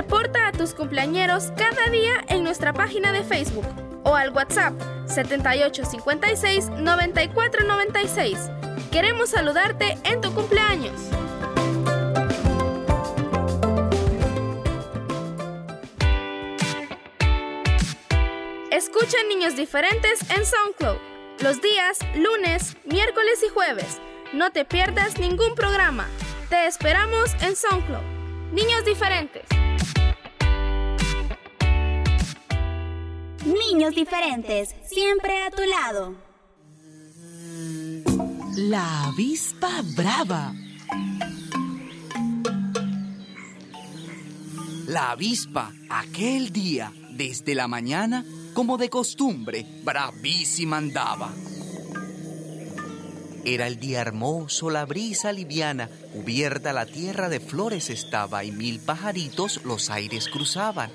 Reporta 0.00 0.48
a 0.48 0.52
tus 0.52 0.72
cumpleañeros 0.72 1.52
cada 1.58 1.90
día 1.90 2.24
en 2.28 2.42
nuestra 2.42 2.72
página 2.72 3.12
de 3.12 3.22
Facebook 3.22 3.66
o 4.02 4.14
al 4.16 4.30
WhatsApp 4.32 4.72
7856 5.04 6.70
9496. 6.70 8.50
Queremos 8.90 9.28
saludarte 9.28 9.98
en 10.04 10.22
tu 10.22 10.32
cumpleaños. 10.32 10.94
Escucha 18.70 19.18
Niños 19.28 19.54
Diferentes 19.54 20.22
en 20.30 20.46
SoundCloud 20.46 20.96
los 21.42 21.60
días 21.60 21.98
lunes, 22.14 22.78
miércoles 22.86 23.42
y 23.44 23.50
jueves. 23.50 24.00
No 24.32 24.50
te 24.50 24.64
pierdas 24.64 25.18
ningún 25.18 25.54
programa. 25.54 26.08
Te 26.48 26.66
esperamos 26.66 27.34
en 27.42 27.54
SoundCloud. 27.54 28.02
Niños 28.52 28.86
Diferentes. 28.86 29.44
Niños 33.44 33.94
diferentes, 33.94 34.74
siempre 34.86 35.42
a 35.42 35.50
tu 35.50 35.62
lado. 35.62 36.14
La 38.56 39.04
avispa 39.04 39.82
brava. 39.96 40.52
La 44.86 45.12
avispa, 45.12 45.72
aquel 45.88 46.52
día, 46.52 46.92
desde 47.12 47.54
la 47.54 47.66
mañana, 47.66 48.24
como 48.52 48.76
de 48.76 48.90
costumbre, 48.90 49.64
bravísima 49.84 50.76
andaba. 50.76 51.32
Era 53.44 53.66
el 53.66 53.80
día 53.80 54.02
hermoso, 54.02 54.68
la 54.68 54.84
brisa 54.84 55.32
liviana, 55.32 55.88
cubierta 56.12 56.74
la 56.74 56.84
tierra 56.84 57.30
de 57.30 57.40
flores 57.40 57.88
estaba 57.88 58.44
y 58.44 58.52
mil 58.52 58.80
pajaritos 58.80 59.64
los 59.64 59.88
aires 59.88 60.28
cruzaban. 60.28 60.90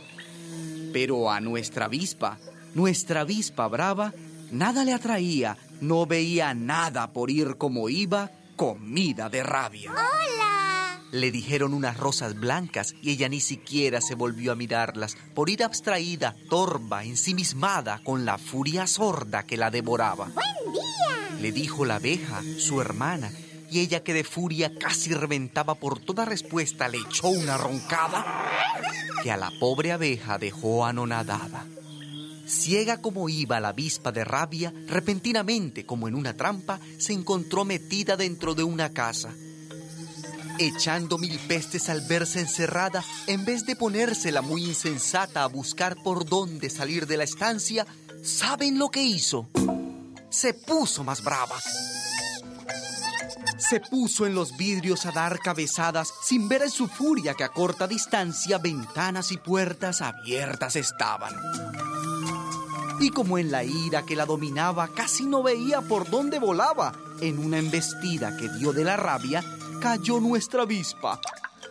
Pero 0.95 1.29
a 1.29 1.41
nuestra 1.41 1.87
avispa, 1.87 2.37
nuestra 2.73 3.19
avispa 3.19 3.67
brava, 3.67 4.13
nada 4.49 4.85
le 4.85 4.93
atraía, 4.93 5.57
no 5.81 6.05
veía 6.05 6.53
nada 6.53 7.11
por 7.11 7.29
ir 7.29 7.57
como 7.57 7.89
iba, 7.89 8.31
comida 8.55 9.27
de 9.27 9.43
rabia. 9.43 9.91
¡Hola! 9.91 11.01
Le 11.11 11.31
dijeron 11.31 11.73
unas 11.73 11.97
rosas 11.97 12.39
blancas 12.39 12.95
y 13.01 13.11
ella 13.11 13.27
ni 13.27 13.41
siquiera 13.41 13.99
se 13.99 14.15
volvió 14.15 14.53
a 14.53 14.55
mirarlas, 14.55 15.17
por 15.33 15.49
ir 15.49 15.65
abstraída, 15.65 16.33
torva, 16.49 17.03
ensimismada, 17.03 17.99
con 18.01 18.23
la 18.23 18.37
furia 18.37 18.87
sorda 18.87 19.43
que 19.43 19.57
la 19.57 19.71
devoraba. 19.71 20.29
¡Buen 20.33 20.73
día! 20.73 21.41
Le 21.41 21.51
dijo 21.51 21.83
la 21.83 21.95
abeja, 21.95 22.41
su 22.57 22.79
hermana, 22.79 23.33
y 23.69 23.79
ella 23.79 24.03
que 24.03 24.13
de 24.13 24.23
furia 24.23 24.73
casi 24.77 25.13
reventaba 25.13 25.75
por 25.75 25.99
toda 25.99 26.25
respuesta 26.25 26.87
le 26.87 26.99
echó 26.99 27.29
una 27.29 27.57
roncada 27.57 28.25
que 29.23 29.31
a 29.31 29.37
la 29.37 29.51
pobre 29.59 29.91
abeja 29.91 30.37
dejó 30.37 30.85
anonadada. 30.85 31.65
Ciega 32.47 33.01
como 33.01 33.27
iba 33.27 33.59
la 33.59 33.69
avispa 33.69 34.11
de 34.11 34.23
rabia, 34.23 34.71
repentinamente, 34.85 35.85
como 35.85 36.07
en 36.07 36.13
una 36.13 36.37
trampa, 36.37 36.79
se 36.99 37.13
encontró 37.13 37.65
metida 37.65 38.17
dentro 38.17 38.53
de 38.53 38.63
una 38.63 38.93
casa. 38.93 39.33
Echando 40.59 41.17
mil 41.17 41.37
pestes 41.39 41.89
al 41.89 42.01
verse 42.01 42.39
encerrada, 42.39 43.03
en 43.25 43.45
vez 43.45 43.65
de 43.65 43.75
ponérsela 43.75 44.41
muy 44.41 44.63
insensata 44.63 45.43
a 45.43 45.47
buscar 45.47 45.95
por 46.03 46.25
dónde 46.25 46.69
salir 46.69 47.07
de 47.07 47.17
la 47.17 47.23
estancia, 47.23 47.87
¿saben 48.23 48.77
lo 48.77 48.89
que 48.89 49.01
hizo? 49.01 49.49
Se 50.29 50.53
puso 50.53 51.03
más 51.03 51.23
brava. 51.23 51.57
Se 53.69 53.79
puso 53.79 54.27
en 54.27 54.35
los 54.35 54.55
vidrios 54.57 55.07
a 55.07 55.11
dar 55.11 55.39
cabezadas 55.39 56.13
sin 56.21 56.47
ver 56.47 56.61
en 56.61 56.69
su 56.69 56.87
furia 56.87 57.33
que 57.33 57.43
a 57.43 57.49
corta 57.49 57.87
distancia 57.87 58.59
ventanas 58.59 59.31
y 59.31 59.37
puertas 59.37 60.01
abiertas 60.01 60.75
estaban. 60.75 61.33
Y 62.99 63.09
como 63.09 63.39
en 63.39 63.51
la 63.51 63.63
ira 63.63 64.05
que 64.05 64.15
la 64.15 64.25
dominaba 64.25 64.89
casi 64.89 65.25
no 65.25 65.41
veía 65.41 65.81
por 65.81 66.09
dónde 66.09 66.37
volaba, 66.37 66.93
en 67.21 67.39
una 67.39 67.57
embestida 67.57 68.37
que 68.37 68.49
dio 68.49 68.71
de 68.71 68.83
la 68.83 68.97
rabia, 68.97 69.43
cayó 69.81 70.19
nuestra 70.19 70.61
avispa 70.61 71.19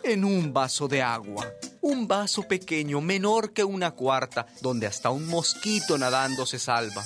en 0.03 0.25
un 0.25 0.53
vaso 0.53 0.87
de 0.87 1.01
agua. 1.01 1.47
Un 1.81 2.07
vaso 2.07 2.43
pequeño, 2.43 2.99
menor 2.99 3.53
que 3.53 3.63
una 3.63 3.91
cuarta, 3.91 4.45
donde 4.61 4.87
hasta 4.87 5.11
un 5.11 5.27
mosquito 5.27 5.97
nadando 5.97 6.45
se 6.45 6.59
salva. 6.59 7.05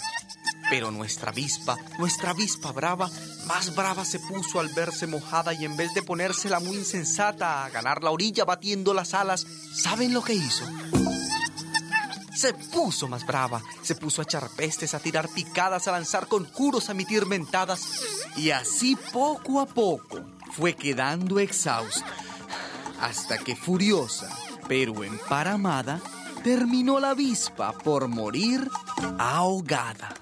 Pero 0.69 0.91
nuestra 0.91 1.31
avispa, 1.31 1.77
nuestra 1.97 2.31
avispa 2.31 2.71
brava, 2.71 3.09
más 3.47 3.75
brava 3.75 4.05
se 4.05 4.19
puso 4.19 4.59
al 4.59 4.69
verse 4.69 5.07
mojada 5.07 5.53
y 5.53 5.65
en 5.65 5.75
vez 5.75 5.93
de 5.93 6.03
ponérsela 6.03 6.59
muy 6.59 6.77
insensata 6.77 7.65
a 7.65 7.69
ganar 7.69 8.03
la 8.03 8.11
orilla 8.11 8.45
batiendo 8.45 8.93
las 8.93 9.13
alas, 9.13 9.45
¿saben 9.73 10.13
lo 10.13 10.23
que 10.23 10.33
hizo? 10.33 10.65
Se 12.39 12.53
puso 12.53 13.09
más 13.09 13.25
brava, 13.25 13.61
se 13.81 13.95
puso 13.95 14.21
a 14.21 14.23
echar 14.23 14.49
pestes, 14.55 14.93
a 14.93 14.99
tirar 14.99 15.27
picadas, 15.27 15.87
a 15.87 15.91
lanzar 15.91 16.27
conjuros, 16.27 16.87
a 16.87 16.93
emitir 16.93 17.25
mentadas. 17.25 17.81
Y 18.37 18.51
así 18.51 18.95
poco 19.11 19.59
a 19.59 19.65
poco 19.65 20.23
fue 20.55 20.73
quedando 20.73 21.39
exhausta. 21.39 22.05
Hasta 23.01 23.39
que 23.39 23.57
furiosa, 23.57 24.29
pero 24.69 25.03
emparamada, 25.03 25.99
terminó 26.43 26.99
la 26.99 27.09
avispa 27.09 27.73
por 27.73 28.07
morir 28.07 28.69
ahogada. 29.17 30.15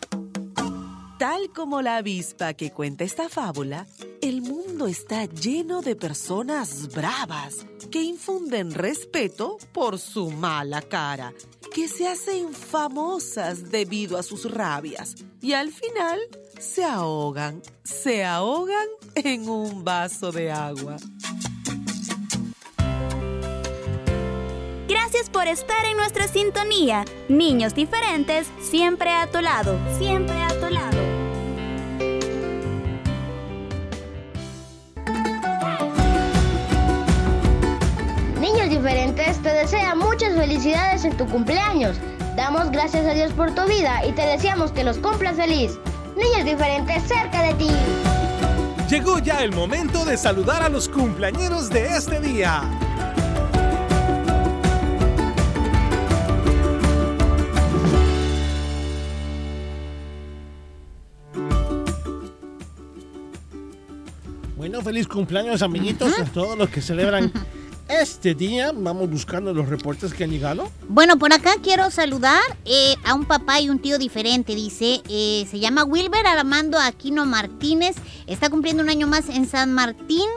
Tal 1.17 1.49
como 1.51 1.81
la 1.81 1.97
avispa 1.97 2.53
que 2.53 2.69
cuenta 2.71 3.03
esta 3.03 3.27
fábula, 3.27 3.87
el 4.21 4.43
mundo 4.43 4.85
está 4.85 5.25
lleno 5.25 5.81
de 5.81 5.95
personas 5.95 6.93
bravas 6.93 7.65
que 7.89 8.03
infunden 8.03 8.71
respeto 8.71 9.57
por 9.73 9.97
su 9.97 10.29
mala 10.29 10.83
cara, 10.83 11.33
que 11.73 11.87
se 11.87 12.07
hacen 12.07 12.53
famosas 12.53 13.71
debido 13.71 14.15
a 14.19 14.21
sus 14.21 14.45
rabias 14.51 15.15
y 15.41 15.53
al 15.53 15.71
final 15.71 16.19
se 16.59 16.83
ahogan, 16.83 17.63
se 17.83 18.23
ahogan 18.23 18.87
en 19.15 19.49
un 19.49 19.83
vaso 19.83 20.31
de 20.31 20.51
agua. 20.51 20.97
Gracias 24.87 25.31
por 25.31 25.47
estar 25.47 25.83
en 25.85 25.97
nuestra 25.97 26.27
sintonía. 26.27 27.05
Niños 27.27 27.73
diferentes, 27.73 28.47
siempre 28.61 29.11
a 29.11 29.31
tu 29.31 29.41
lado, 29.41 29.79
siempre 29.97 30.39
a 30.43 30.49
tu 30.59 30.69
lado. 30.69 30.86
Te 39.41 39.49
desea 39.49 39.95
muchas 39.95 40.35
felicidades 40.35 41.05
en 41.05 41.15
tu 41.15 41.25
cumpleaños. 41.27 41.97
Damos 42.35 42.71
gracias 42.71 43.05
a 43.05 43.13
Dios 43.13 43.33
por 43.33 43.53
tu 43.53 43.63
vida 43.67 44.05
y 44.07 44.11
te 44.11 44.21
deseamos 44.21 44.71
que 44.71 44.83
los 44.83 44.97
cumplas 44.97 45.35
feliz. 45.35 45.77
Niños 46.15 46.45
diferentes 46.45 47.03
cerca 47.03 47.43
de 47.43 47.53
ti. 47.55 47.69
Llegó 48.89 49.19
ya 49.19 49.43
el 49.43 49.53
momento 49.53 50.05
de 50.05 50.17
saludar 50.17 50.63
a 50.63 50.69
los 50.69 50.87
cumpleañeros 50.87 51.69
de 51.69 51.87
este 51.97 52.19
día. 52.21 52.63
Bueno, 64.55 64.81
feliz 64.81 65.07
cumpleaños, 65.07 65.61
amiguitos, 65.61 66.19
a 66.19 66.25
todos 66.25 66.57
los 66.57 66.69
que 66.69 66.81
celebran 66.81 67.31
este 67.89 68.35
día. 68.35 68.71
Vamos 68.73 69.09
buscando 69.09 69.53
los 69.53 69.69
reportes 69.69 70.13
que 70.13 70.23
han 70.23 70.31
llegado. 70.31 70.69
Bueno, 70.87 71.17
por 71.17 71.33
acá 71.33 71.55
quiero 71.61 71.89
saludar 71.91 72.41
eh, 72.65 72.95
a 73.03 73.13
un 73.13 73.25
papá 73.25 73.61
y 73.61 73.69
un 73.69 73.79
tío 73.79 73.97
diferente. 73.97 74.55
Dice, 74.55 75.01
eh, 75.09 75.45
se 75.49 75.59
llama 75.59 75.83
Wilber 75.83 76.25
Armando 76.25 76.79
Aquino 76.79 77.25
Martínez. 77.25 77.95
Está 78.27 78.49
cumpliendo 78.49 78.83
un 78.83 78.89
año 78.89 79.07
más 79.07 79.29
en 79.29 79.47
San 79.47 79.73
Martín. 79.73 80.27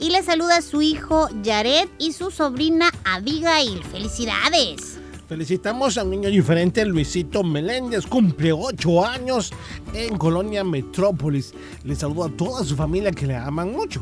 Y 0.00 0.10
le 0.10 0.22
saluda 0.22 0.58
a 0.58 0.62
su 0.62 0.80
hijo 0.80 1.28
Jared 1.44 1.88
y 1.98 2.12
su 2.12 2.30
sobrina 2.30 2.90
Abigail. 3.04 3.82
¡Felicidades! 3.84 4.98
Felicitamos 5.28 5.98
a 5.98 6.04
un 6.04 6.10
niño 6.10 6.30
diferente, 6.30 6.86
Luisito 6.86 7.44
Meléndez, 7.44 8.06
cumple 8.06 8.50
8 8.50 9.04
años 9.04 9.52
en 9.92 10.16
Colonia 10.16 10.64
Metrópolis. 10.64 11.52
Le 11.84 11.94
saludo 11.96 12.24
a 12.24 12.30
toda 12.30 12.64
su 12.64 12.74
familia 12.74 13.10
que 13.10 13.26
le 13.26 13.36
aman 13.36 13.70
mucho. 13.70 14.00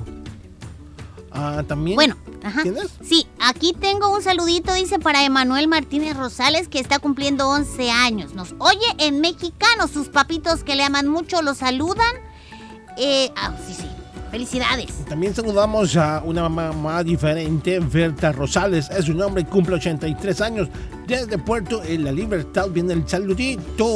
Ah, 1.32 1.64
también. 1.66 1.96
Bueno, 1.96 2.16
ajá. 2.46 2.62
¿Tienes? 2.62 2.90
Sí, 3.02 3.26
aquí 3.40 3.74
tengo 3.78 4.12
un 4.12 4.22
saludito, 4.22 4.72
dice 4.74 4.98
para 4.98 5.24
Emanuel 5.24 5.68
Martínez 5.68 6.16
Rosales, 6.16 6.68
que 6.68 6.78
está 6.78 6.98
cumpliendo 6.98 7.48
11 7.48 7.90
años. 7.90 8.34
Nos 8.34 8.54
oye 8.58 8.86
en 8.98 9.20
mexicano, 9.20 9.88
sus 9.88 10.08
papitos 10.08 10.64
que 10.64 10.76
le 10.76 10.84
aman 10.84 11.08
mucho 11.08 11.42
lo 11.42 11.54
saludan. 11.54 12.14
Eh, 12.96 13.30
ah, 13.36 13.52
sí, 13.66 13.74
sí. 13.74 13.95
Felicidades. 14.30 14.92
También 15.08 15.34
saludamos 15.34 15.96
a 15.96 16.22
una 16.24 16.48
mamá 16.48 17.02
diferente, 17.02 17.78
Berta 17.78 18.32
Rosales. 18.32 18.90
Es 18.90 19.06
su 19.06 19.14
nombre 19.14 19.42
y 19.42 19.44
cumple 19.44 19.76
83 19.76 20.40
años. 20.40 20.68
Desde 21.06 21.38
Puerto 21.38 21.84
en 21.84 22.02
la 22.02 22.10
Libertad 22.10 22.68
viene 22.70 22.92
el 22.92 23.08
saludito. 23.08 23.86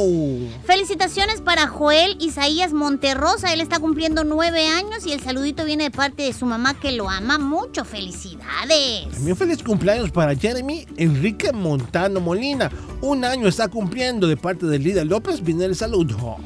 Felicitaciones 0.63 1.41
para 1.41 1.67
Joel 1.67 2.15
Isaías 2.21 2.71
Monterrosa. 2.71 3.51
Él 3.51 3.59
está 3.59 3.79
cumpliendo 3.79 4.23
9 4.23 4.67
años 4.67 5.05
y 5.05 5.11
el 5.11 5.19
saludito 5.19 5.65
viene 5.65 5.85
de 5.85 5.91
parte 5.91 6.23
de 6.23 6.33
su 6.33 6.45
mamá 6.45 6.73
que 6.79 6.93
lo 6.93 7.09
ama 7.09 7.37
mucho. 7.37 7.83
Felicidades. 7.83 9.09
También 9.13 9.35
feliz 9.35 9.61
cumpleaños 9.61 10.09
para 10.11 10.35
Jeremy 10.35 10.85
Enrique 10.95 11.51
Montano 11.51 12.21
Molina. 12.21 12.71
Un 13.01 13.25
año 13.25 13.47
está 13.47 13.67
cumpliendo 13.67 14.27
de 14.27 14.37
parte 14.37 14.65
de 14.65 14.79
Lida 14.79 15.03
López. 15.03 15.43
Viene 15.43 15.65
el 15.65 15.75
saludo. 15.75 16.37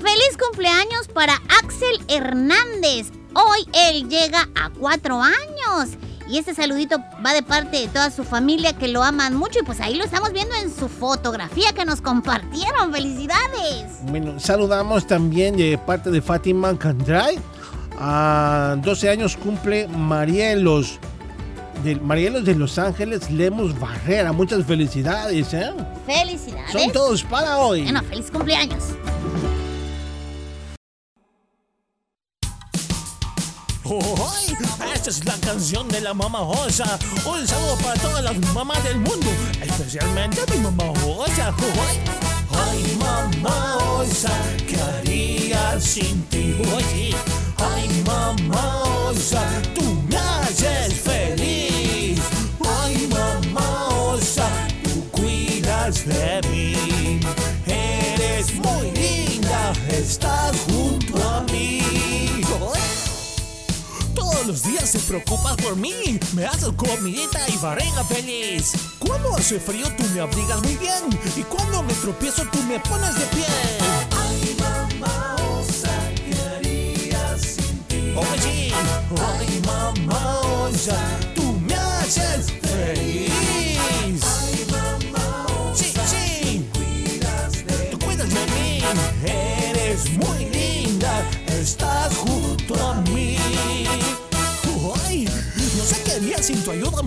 Feliz 0.00 0.38
cumpleaños 0.38 1.08
para 1.12 1.34
Axel 1.62 2.00
Hernández. 2.08 3.12
Hoy 3.34 3.68
él 3.74 4.08
llega 4.08 4.48
a 4.54 4.70
cuatro 4.70 5.22
años. 5.22 5.90
Y 6.26 6.38
este 6.38 6.54
saludito 6.54 6.96
va 7.24 7.34
de 7.34 7.42
parte 7.42 7.76
de 7.76 7.88
toda 7.88 8.10
su 8.10 8.24
familia 8.24 8.72
que 8.72 8.88
lo 8.88 9.02
aman 9.02 9.36
mucho. 9.36 9.58
Y 9.58 9.62
pues 9.62 9.78
ahí 9.80 9.96
lo 9.96 10.04
estamos 10.04 10.32
viendo 10.32 10.54
en 10.54 10.74
su 10.74 10.88
fotografía 10.88 11.72
que 11.74 11.84
nos 11.84 12.00
compartieron. 12.00 12.92
¡Felicidades! 12.92 13.98
Bueno, 14.04 14.40
saludamos 14.40 15.06
también 15.06 15.56
de 15.56 15.76
parte 15.76 16.10
de 16.10 16.22
Fátima 16.22 16.78
Candray. 16.78 17.38
A 17.98 18.76
12 18.78 19.10
años 19.10 19.36
cumple 19.36 19.86
Marielos. 19.88 20.98
De, 21.84 21.96
Marielos 21.96 22.44
de 22.46 22.54
Los 22.54 22.78
Ángeles 22.78 23.30
Lemos 23.30 23.78
Barrera. 23.78 24.32
Muchas 24.32 24.64
felicidades, 24.64 25.52
¿eh? 25.52 25.72
¡Felicidades! 26.06 26.72
Son 26.72 26.90
todos 26.90 27.22
para 27.22 27.58
hoy. 27.58 27.82
Bueno, 27.82 28.02
feliz 28.04 28.30
cumpleaños. 28.30 28.84
¡Ay! 33.90 34.56
Esta 34.94 35.10
es 35.10 35.24
la 35.24 35.34
canción 35.40 35.88
de 35.88 36.00
la 36.00 36.14
mamá 36.14 36.38
Josa. 36.38 36.96
Un 37.26 37.46
saludo 37.46 37.76
para 37.82 38.00
todas 38.00 38.22
las 38.22 38.38
mamás 38.54 38.82
del 38.84 38.98
mundo, 38.98 39.26
especialmente 39.60 40.42
mi 40.52 40.58
mamá 40.58 40.84
Josa. 41.02 41.52
¡Ay! 41.88 41.98
Ay, 42.52 42.98
mamá 43.00 43.78
Josa, 43.80 44.30
¿qué 44.68 44.80
haría 44.80 45.80
sin 45.80 46.22
ti? 46.26 46.54
Oye, 46.72 47.16
ay, 47.56 48.04
mamá 48.06 48.82
Josa, 48.84 49.42
tú 49.74 49.82
me 50.08 50.16
haces 50.16 50.94
feliz. 50.94 52.20
Ay, 52.64 53.08
mamá 53.08 53.88
Josa, 53.90 54.48
tú 54.84 55.04
cuidas 55.10 56.06
de 56.06 56.40
mí. 56.48 57.20
Eres 57.66 58.54
muy 58.54 58.92
linda, 58.92 59.72
estás 59.88 60.54
junto 60.68 61.28
a 61.28 61.40
mí. 61.50 61.79
Todos 64.40 64.52
los 64.52 64.62
días 64.62 64.92
te 64.92 64.98
preocupas 65.00 65.54
por 65.56 65.76
mí. 65.76 66.18
Me 66.32 66.46
haces 66.46 66.70
comidita 66.74 67.46
y 67.50 67.58
barriga 67.58 68.02
feliz. 68.04 68.72
Cuando 68.98 69.36
hace 69.36 69.60
frío 69.60 69.86
tú 69.98 70.04
me 70.14 70.20
abrigas 70.20 70.62
muy 70.62 70.76
bien. 70.76 70.94
Y 71.36 71.42
cuando 71.42 71.82
me 71.82 71.92
tropiezo 71.92 72.44
tú 72.50 72.62
me 72.62 72.80
pones 72.80 73.18
de 73.18 73.26
pie. 73.26 73.44
Ay, 74.10 74.56
mamá, 74.58 75.36
osa, 75.58 75.90
¿qué 76.14 76.40
haría 76.56 77.36
sin 77.36 77.84
ti? 77.84 78.14
Oye, 78.16 78.72
ay, 79.38 79.62
mamá, 79.66 80.40
osa, 80.40 80.96
tú 81.34 81.60
me 81.60 81.74
haces 81.74 82.46
feliz. 82.62 83.19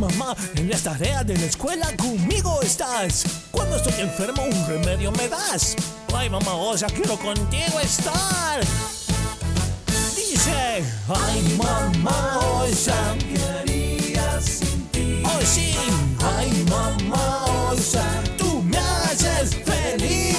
Mamá. 0.04 0.36
En 0.56 0.70
las 0.70 0.84
tareas 0.84 1.26
de 1.26 1.38
la 1.38 1.46
escuela 1.46 1.88
conmigo 1.98 2.62
estás. 2.62 3.24
Cuando 3.52 3.78
estoy 3.78 3.94
enfermo, 4.02 4.44
un 4.44 4.68
remedio 4.68 5.12
me 5.12 5.28
das. 5.28 5.76
Ay, 6.14 6.30
mamá, 6.30 6.54
o 6.54 6.76
quiero 6.88 7.18
contigo 7.18 7.80
estar. 7.82 8.60
Dice, 10.16 10.84
ay, 11.08 11.58
mamá, 11.58 12.40
o 12.40 12.68
sea, 12.68 13.16
¿qué 13.20 13.42
haría 13.60 14.42
sin 14.42 14.88
ti? 14.90 15.24
Oh, 15.26 15.46
sí, 15.46 15.74
ay, 16.38 16.66
mamá, 16.70 17.46
o 17.72 17.76
tú 18.38 18.62
me 18.64 18.78
haces 18.78 19.56
feliz. 19.56 20.33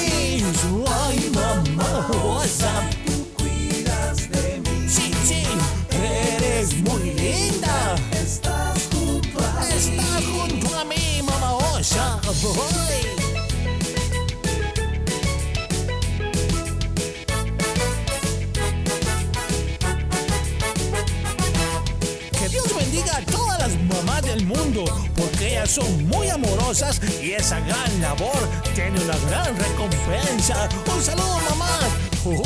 Son 25.66 26.06
muy 26.08 26.28
amorosas 26.28 27.00
y 27.22 27.32
esa 27.32 27.58
gran 27.60 28.00
labor 28.00 28.36
tiene 28.74 29.00
una 29.00 29.16
gran 29.28 29.56
recompensa. 29.56 30.68
Un 30.94 31.02
saludo, 31.02 31.40
mamá. 31.50 31.78
Oh. 32.24 32.42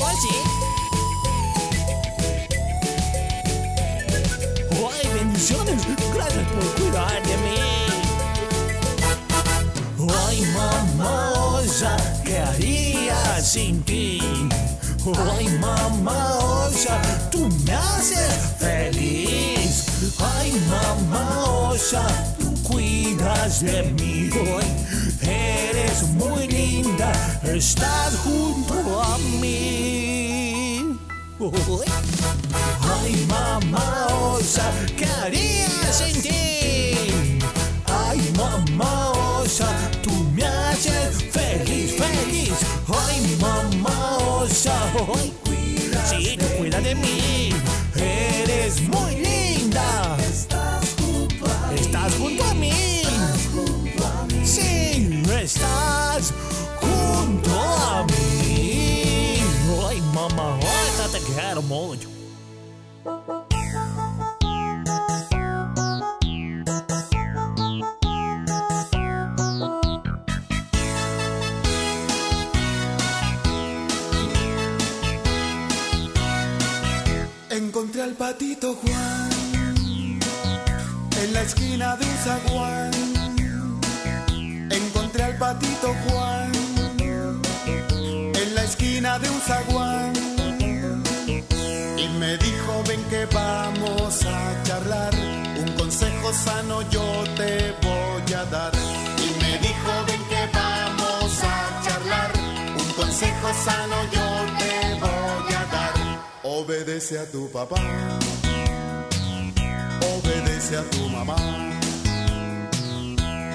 ¡Ay, 4.91 5.09
bendiciones! 5.15 5.83
Gracias 6.15 6.47
por 6.49 6.65
cuidar 6.75 7.23
de 7.23 7.37
mí. 7.39 7.59
¡Ay, 10.27 10.43
mamosa! 10.55 11.97
¿Qué 12.25 12.39
haría 12.39 13.41
sin 13.41 13.83
ti? 13.83 14.21
¡Ay, 15.17 15.49
mamosa! 15.61 17.01
¡Tú 17.31 17.49
me 17.65 17.73
haces 17.73 18.55
feliz! 18.59 20.15
¡Ay, 20.19 20.53
mamosa! 20.69 22.07
¡Tú 22.39 22.55
cuidas 22.63 23.61
de 23.61 23.83
mí! 23.99 24.31
¡Ay, 24.33 25.29
eres 25.29 26.03
muy 26.15 26.47
linda! 26.49 27.13
¡Estás 27.43 28.17
junto 28.25 29.03
a 29.03 29.19
mí! 29.41 30.99
¡Ay! 32.81 33.08
Encontré 77.51 78.03
al 78.03 78.13
patito 78.13 78.75
Juan 78.77 79.29
en 81.23 81.35
la 81.35 81.43
esquina 81.43 81.97
de 81.97 82.07
un 82.07 82.17
zaguán. 82.17 82.93
Encontré 84.71 85.23
al 85.23 85.37
patito 85.37 85.95
Juan 86.09 86.51
en 88.35 88.55
la 88.55 88.65
esquina 88.65 89.19
de 89.19 89.29
un 89.29 89.41
zaguán. 89.43 90.38
Y 91.99 92.09
me 92.21 92.37
dijo, 92.39 92.83
ven 92.87 93.03
que 93.11 93.27
vamos 93.27 94.25
a 94.25 94.63
charlar. 94.63 95.13
Un 95.59 95.73
consejo 95.73 96.33
sano 96.33 96.83
yo 96.91 97.25
te 97.37 97.75
voy 97.83 98.33
a 98.35 98.45
dar. 98.45 98.73
Y 99.19 99.43
me 99.43 99.59
dijo, 99.59 99.91
ven 100.07 100.23
que 100.29 100.43
vamos 100.57 101.43
a 101.43 101.83
charlar. 101.85 102.31
Un 102.79 102.93
consejo 102.93 103.49
sano 103.65 103.97
yo 104.13 104.29
te 104.59 104.95
voy 105.01 105.53
a 105.55 105.65
dar. 105.73 105.95
Obedece 106.45 107.19
a 107.19 107.27
tu 107.31 107.51
papá. 107.51 107.81
Obedece 110.15 110.77
a 110.77 110.85
tu 110.91 111.09
mamá. 111.09 111.37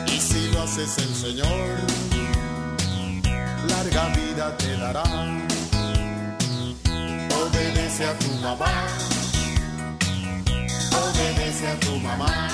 Y 0.07 0.19
si 0.19 0.51
lo 0.51 0.63
haces 0.63 0.97
el 0.97 1.15
Señor, 1.15 1.69
larga 3.69 4.07
vida 4.09 4.57
te 4.57 4.75
dará. 4.77 5.52
Obedece 7.93 8.09
a 8.09 8.17
tu 8.17 8.31
mamá. 8.41 8.87
Obedece 11.03 11.67
a 11.67 11.79
tu 11.79 11.95
mamá. 11.99 12.47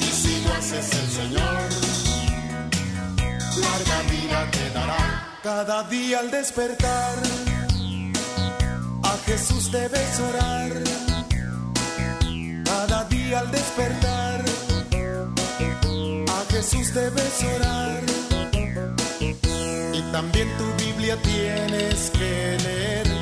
Y 0.00 0.04
si 0.04 0.44
lo 0.44 0.54
haces 0.54 0.92
el 0.92 1.08
Señor, 1.10 1.62
larga 3.56 4.02
vida 4.10 4.48
te 4.52 4.70
dará. 4.70 5.38
Cada 5.42 5.82
día 5.88 6.20
al 6.20 6.30
despertar, 6.30 7.16
a 9.02 9.16
Jesús 9.26 9.72
debes 9.72 10.20
orar. 10.20 10.70
Cada 12.64 13.04
día 13.06 13.40
al 13.40 13.50
despertar, 13.50 14.44
a 16.28 16.52
Jesús 16.52 16.94
debes 16.94 17.42
orar. 17.56 18.02
Y 19.92 20.00
también 20.12 20.48
tu 20.58 20.84
Biblia 20.84 21.16
tienes 21.22 22.10
que 22.10 22.56
leer, 22.62 23.21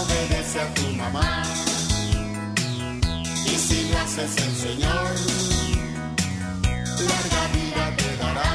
obedece 0.00 0.60
a 0.60 0.74
tu 0.74 0.82
mamá. 0.96 1.42
Y 3.44 3.54
si 3.56 3.88
lo 3.90 3.98
haces 3.98 4.36
el 4.36 4.56
Señor, 4.56 5.10
larga 7.08 7.42
vida 7.54 7.96
te 7.96 8.16
dará. 8.16 8.52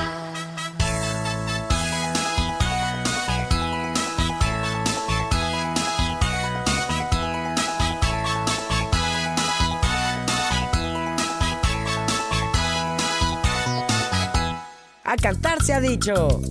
A 15.03 15.15
cantar 15.15 15.63
se 15.63 15.73
ha 15.73 15.79
dicho. 15.79 16.41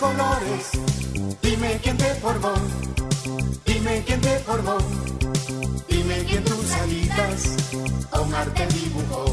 Colores, 0.00 0.70
dime 1.42 1.78
quién 1.82 1.96
te 1.98 2.14
formó, 2.14 2.54
dime 3.66 4.02
quién 4.06 4.20
te 4.22 4.38
formó, 4.38 4.78
dime 5.88 6.24
quién 6.26 6.42
tus 6.42 6.72
alitas 6.72 7.40
con 8.10 8.34
arte 8.34 8.66
dibujó, 8.68 9.24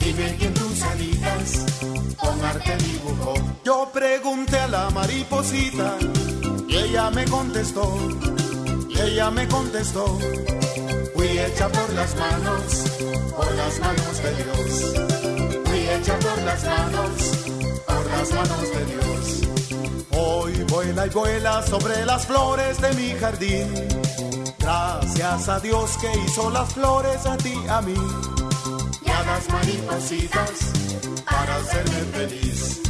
dime 0.00 0.36
quién 0.36 0.52
tus 0.54 0.82
alitas 0.82 1.66
con 2.16 2.44
arte 2.44 2.76
dibujó. 2.76 3.34
Yo 3.64 3.88
pregunté 3.92 4.58
a 4.58 4.66
la 4.66 4.90
mariposita 4.90 5.96
y 6.68 6.76
ella 6.76 7.10
me 7.10 7.24
contestó, 7.26 7.96
ella 9.00 9.30
me 9.30 9.46
contestó, 9.46 10.18
fui 11.14 11.38
hecha 11.38 11.68
por 11.68 11.92
las 11.94 12.16
manos, 12.16 12.84
por 13.36 13.54
las 13.54 13.78
manos 13.78 14.22
de 14.24 14.30
Dios, 14.42 15.62
fui 15.64 15.88
hecha 15.88 16.18
por 16.18 16.42
las 16.42 16.64
manos 16.64 17.42
por 17.86 18.06
las 18.10 18.32
manos 18.32 18.70
de 18.72 18.84
Dios. 18.86 19.41
Hoy 20.14 20.52
vuela 20.64 21.06
y 21.06 21.10
vuela 21.10 21.66
sobre 21.66 22.04
las 22.04 22.26
flores 22.26 22.80
de 22.80 22.92
mi 22.94 23.10
jardín. 23.18 23.72
Gracias 24.58 25.48
a 25.48 25.60
Dios 25.60 25.96
que 26.00 26.10
hizo 26.24 26.50
las 26.50 26.72
flores 26.72 27.26
a 27.26 27.36
ti, 27.36 27.54
a 27.68 27.80
mí. 27.80 27.94
Y 29.04 29.10
a 29.10 29.22
las 29.22 29.48
maripositas 29.48 30.50
para 31.24 31.56
hacerme 31.56 32.00
feliz. 32.12 32.80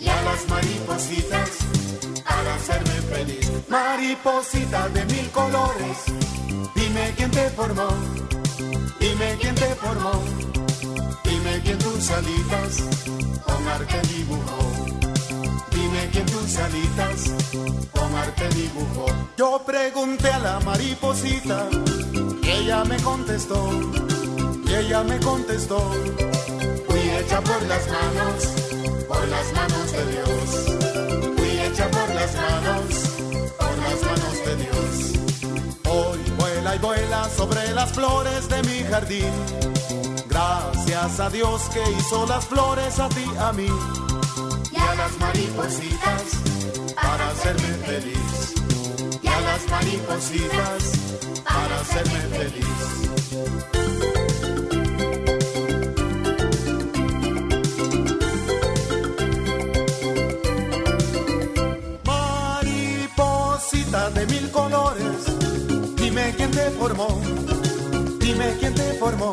Y 0.00 0.08
a 0.08 0.22
las 0.22 0.48
maripositas 0.48 1.50
para 2.24 2.54
hacerme 2.54 3.00
feliz. 3.14 3.50
Mariposita 3.68 4.88
de 4.88 5.04
mil 5.06 5.30
colores, 5.30 5.98
dime 6.74 7.12
quién 7.16 7.30
te 7.30 7.50
formó. 7.50 7.88
Dime 8.98 9.36
quién 9.40 9.54
te 9.54 9.74
formó. 9.76 10.12
Dime 11.24 11.60
quién 11.62 11.78
tus 11.78 12.10
alitas 12.10 12.82
con 13.44 13.68
arte 13.68 14.00
dibujó. 14.08 15.13
Quién 16.12 16.26
tus 16.26 16.56
alitas 16.58 17.30
con 17.92 18.14
arte 18.14 18.48
dibujó. 18.50 19.06
Yo 19.36 19.62
pregunté 19.64 20.28
a 20.28 20.38
la 20.38 20.60
mariposita 20.60 21.68
y 22.42 22.48
ella 22.48 22.84
me 22.84 22.96
contestó. 23.02 23.70
Y 24.66 24.74
ella 24.74 25.02
me 25.02 25.18
contestó. 25.20 25.78
Fui 26.88 27.00
hecha 27.00 27.40
por 27.40 27.62
las 27.62 27.88
manos, 27.88 28.44
por 29.08 29.28
las 29.28 29.52
manos 29.54 29.92
de 29.92 30.06
Dios. 30.12 31.36
Fui 31.36 31.60
hecha 31.60 31.88
por 31.90 32.14
las 32.14 32.34
manos, 32.34 32.94
por 33.58 33.78
las 33.78 34.02
manos 34.02 34.36
de 34.46 34.56
Dios. 34.56 35.12
Hoy 35.88 36.18
vuela 36.38 36.76
y 36.76 36.78
vuela 36.78 37.28
sobre 37.30 37.72
las 37.72 37.92
flores 37.92 38.48
de 38.48 38.62
mi 38.64 38.82
jardín. 38.90 39.32
Gracias 40.28 41.20
a 41.20 41.30
Dios 41.30 41.62
que 41.72 41.82
hizo 41.98 42.26
las 42.26 42.44
flores 42.44 42.98
a 42.98 43.08
ti, 43.08 43.24
a 43.38 43.52
mí 43.52 43.68
a 44.90 44.94
las 44.94 45.18
maripositas 45.18 46.22
para 46.94 47.30
hacerme 47.30 47.72
feliz. 47.86 48.54
Y 49.22 49.26
a 49.26 49.40
las 49.40 49.68
maripositas 49.68 50.82
para 51.44 51.80
hacerme 51.80 52.20
feliz. 52.38 53.04
De 64.12 64.26
mil 64.26 64.50
colores, 64.50 65.24
dime 65.96 66.34
quién 66.36 66.50
te 66.50 66.68
formó, 66.72 67.20
dime 68.18 68.56
quién 68.60 68.74
te 68.74 68.92
formó. 68.94 69.32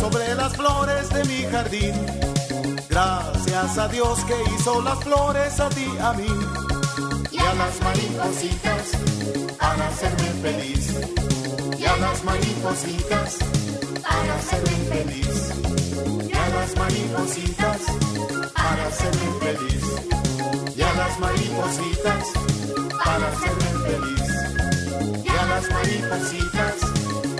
Sobre 0.00 0.34
las 0.34 0.56
flores 0.56 1.08
de 1.10 1.24
mi 1.24 1.42
jardín. 1.50 1.94
Gracias 2.88 3.78
a 3.78 3.88
Dios 3.88 4.24
que 4.24 4.36
hizo 4.54 4.80
las 4.82 4.98
flores 5.04 5.60
a 5.60 5.68
ti, 5.68 5.86
a 6.00 6.12
mí. 6.14 6.26
Y 7.30 7.38
a 7.38 7.54
las 7.54 7.80
maripositas 7.82 8.82
para 9.58 9.88
hacerme 9.88 10.30
feliz. 10.42 10.84
Y 11.78 11.84
a 11.84 11.96
las 11.96 12.24
maripositas 12.24 13.36
para 14.02 14.34
hacerme 14.36 14.76
feliz. 14.92 15.38
Y 16.28 16.36
a 16.36 16.48
las 16.56 16.76
maripositas 16.76 17.78
para 18.54 18.86
hacerme 18.86 19.28
feliz. 19.44 19.84
Y 20.76 20.82
a 20.82 20.94
las 20.94 21.18
maripositas 21.20 22.24
para 23.04 23.26
hacerme 23.32 23.70
feliz. 23.88 24.28
Y 25.24 25.28
a 25.28 25.46
las 25.46 25.70
maripositas 25.70 26.74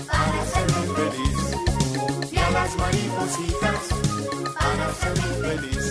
para 0.07 0.41
hacerme 0.43 0.83
feliz. 0.95 1.50
A 2.71 2.77
maripositas 2.77 3.89
para 4.59 4.87
hacerme 4.87 5.33
feliz. 5.41 5.85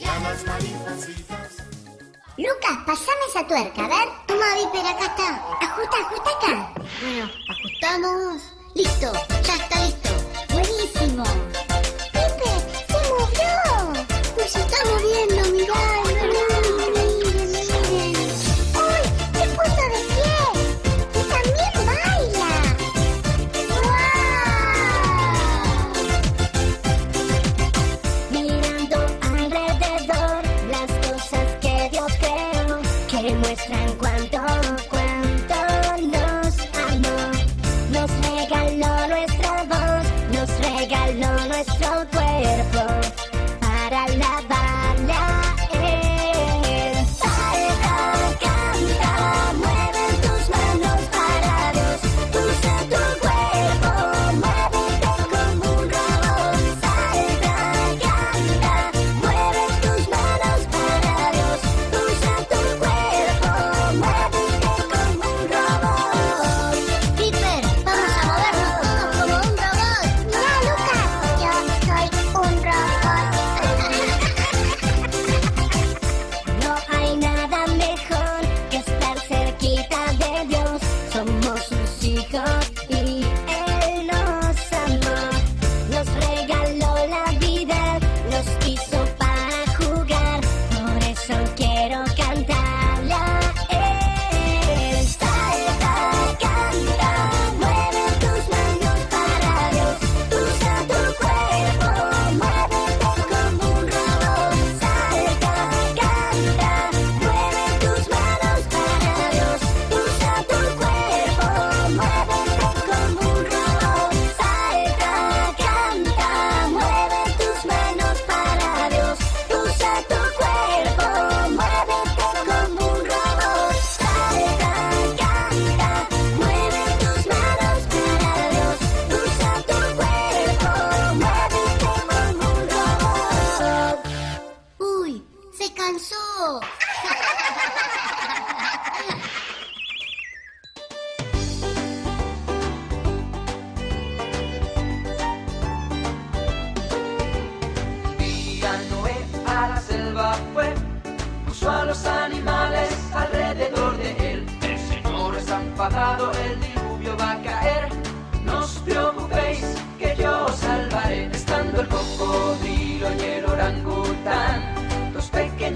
Y 0.00 0.04
a 0.04 0.18
las 0.20 0.44
maripositas. 0.46 1.48
Lucas, 2.38 2.78
pasame 2.86 3.24
esa 3.28 3.46
tuerca, 3.46 3.84
a 3.84 3.88
ver. 3.88 4.08
Toma, 4.26 4.54
Viper, 4.54 4.86
acá 4.86 5.06
está. 5.06 5.28
Ajusta, 5.60 5.96
ajusta 5.98 6.30
acá. 6.30 6.72
Bueno, 7.02 7.30
ajustamos. 7.50 8.42
Listo, 8.74 9.12
ya 9.42 9.54
está 9.54 9.76
listo. 9.84 10.10
Buenísimo. 10.52 11.24
Viper, 12.14 12.58
se 12.88 12.98
movió. 13.10 13.56
Pues 14.34 14.50
se 14.50 14.60
está 14.60 14.78
moviendo, 14.86 15.42
mirá. 15.52 15.71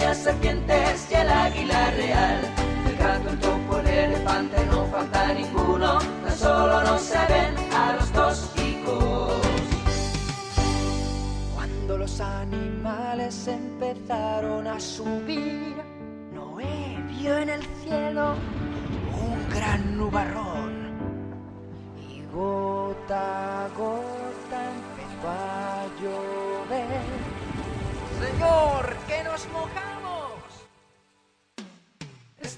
Pequeñas 0.06 0.18
serpientes 0.18 1.08
y 1.10 1.14
el 1.14 1.28
águila 1.28 1.90
real. 1.90 2.40
El 2.86 2.96
gato, 2.96 3.30
el 3.30 3.38
topo, 3.40 3.78
el 3.78 3.86
elefante, 3.86 4.66
no 4.66 4.86
falta 4.86 5.34
ninguno, 5.34 5.98
tan 5.98 6.36
solo 6.36 6.82
no 6.84 6.98
se 6.98 7.18
ven 7.26 7.72
a 7.72 7.92
los 7.94 8.12
dos 8.12 8.52
hijos. 8.56 9.32
Cuando 11.54 11.98
los 11.98 12.20
animales 12.20 13.48
empezaron 13.48 14.66
a 14.68 14.78
subir, 14.78 15.74
Noé 16.32 16.98
vio 17.08 17.38
en 17.38 17.50
el 17.50 17.62
cielo 17.82 18.34
un 19.28 19.48
gran 19.50 19.96
nubarrón. 19.98 20.86
Y 22.08 22.22
gota 22.32 23.64
a 23.64 23.68
gota 23.70 24.58
empezó 24.76 25.28
a 25.28 25.86
llover. 26.00 27.36
Señor, 28.20 28.96
que 29.08 29.24
nos 29.24 29.46
mojamos. 29.48 29.95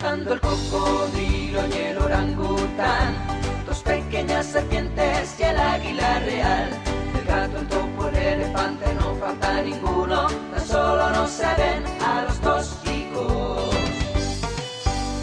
Estando 0.01 0.35
el 0.35 0.41
cocodrilo 0.41 1.61
y 1.67 1.73
el 1.73 1.99
orangután, 1.99 3.17
dos 3.67 3.83
pequeñas 3.83 4.47
serpientes 4.47 5.35
y 5.41 5.43
el 5.43 5.59
águila 5.59 6.21
real. 6.21 6.71
El 7.19 7.25
gato, 7.27 7.59
el 7.59 7.67
topo, 7.67 8.07
el 8.07 8.17
elefante, 8.17 8.95
no 8.95 9.17
falta 9.17 9.61
ninguno, 9.61 10.29
tan 10.29 10.65
solo 10.65 11.11
no 11.11 11.27
se 11.27 11.43
ven 11.43 11.83
a 12.01 12.23
los 12.23 12.41
dos 12.41 12.79
hijos. 12.85 13.75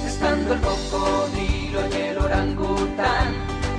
Estando 0.05 0.55
el 0.55 0.59
cocodrilo 0.59 1.79
y 1.87 1.93
el 1.93 2.17
orangután, 2.17 3.33